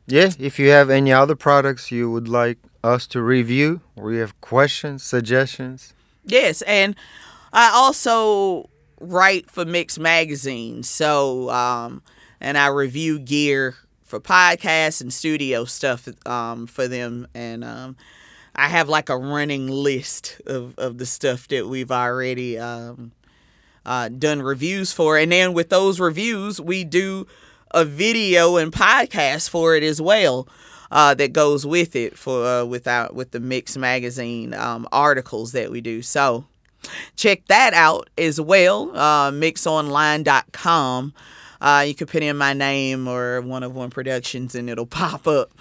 Yeah, 0.05 0.31
if 0.39 0.59
you 0.59 0.69
have 0.69 0.89
any 0.89 1.11
other 1.13 1.35
products 1.35 1.91
you 1.91 2.11
would 2.11 2.27
like 2.27 2.57
us 2.83 3.07
to 3.07 3.21
review, 3.21 3.79
or 3.95 4.11
you 4.11 4.19
have 4.19 4.39
questions, 4.41 5.03
suggestions, 5.03 5.93
Yes, 6.25 6.61
and 6.63 6.95
I 7.51 7.69
also 7.73 8.69
write 9.03 9.49
for 9.49 9.65
Mix 9.65 9.99
Magazine. 9.99 10.83
So, 10.83 11.49
um, 11.49 12.01
and 12.39 12.57
I 12.57 12.67
review 12.67 13.19
gear 13.19 13.75
for 14.03 14.19
podcasts 14.19 15.01
and 15.01 15.11
studio 15.11 15.65
stuff 15.65 16.07
um, 16.25 16.67
for 16.67 16.87
them. 16.87 17.27
And 17.33 17.63
um, 17.63 17.95
I 18.55 18.67
have 18.67 18.89
like 18.89 19.09
a 19.09 19.17
running 19.17 19.67
list 19.67 20.41
of, 20.45 20.77
of 20.77 20.97
the 20.97 21.05
stuff 21.05 21.47
that 21.49 21.67
we've 21.67 21.91
already 21.91 22.57
um, 22.57 23.11
uh, 23.85 24.09
done 24.09 24.41
reviews 24.41 24.93
for. 24.93 25.17
And 25.17 25.31
then 25.31 25.53
with 25.53 25.69
those 25.69 25.99
reviews, 25.99 26.61
we 26.61 26.83
do 26.83 27.27
a 27.71 27.83
video 27.83 28.57
and 28.57 28.71
podcast 28.71 29.49
for 29.49 29.75
it 29.75 29.83
as 29.83 30.01
well. 30.01 30.47
Uh, 30.91 31.15
that 31.15 31.33
goes 31.33 31.65
with 31.65 31.95
it 31.95 32.15
for 32.15 32.45
uh, 32.45 32.63
without 32.63 33.15
with 33.15 33.31
the 33.31 33.39
Mix 33.39 33.75
magazine 33.75 34.53
um, 34.53 34.87
articles 34.91 35.51
that 35.53 35.71
we 35.71 35.81
do. 35.81 36.03
So 36.03 36.45
check 37.15 37.45
that 37.47 37.73
out 37.73 38.09
as 38.17 38.39
well. 38.39 38.95
Uh, 38.95 39.31
mixonline.com. 39.31 41.13
Uh, 41.61 41.85
you 41.87 41.95
can 41.95 42.07
put 42.07 42.21
in 42.21 42.35
my 42.37 42.53
name 42.53 43.07
or 43.07 43.41
one 43.41 43.63
of 43.63 43.73
one 43.73 43.89
productions 43.89 44.53
and 44.55 44.69
it'll 44.69 44.85
pop 44.87 45.27
up. 45.27 45.51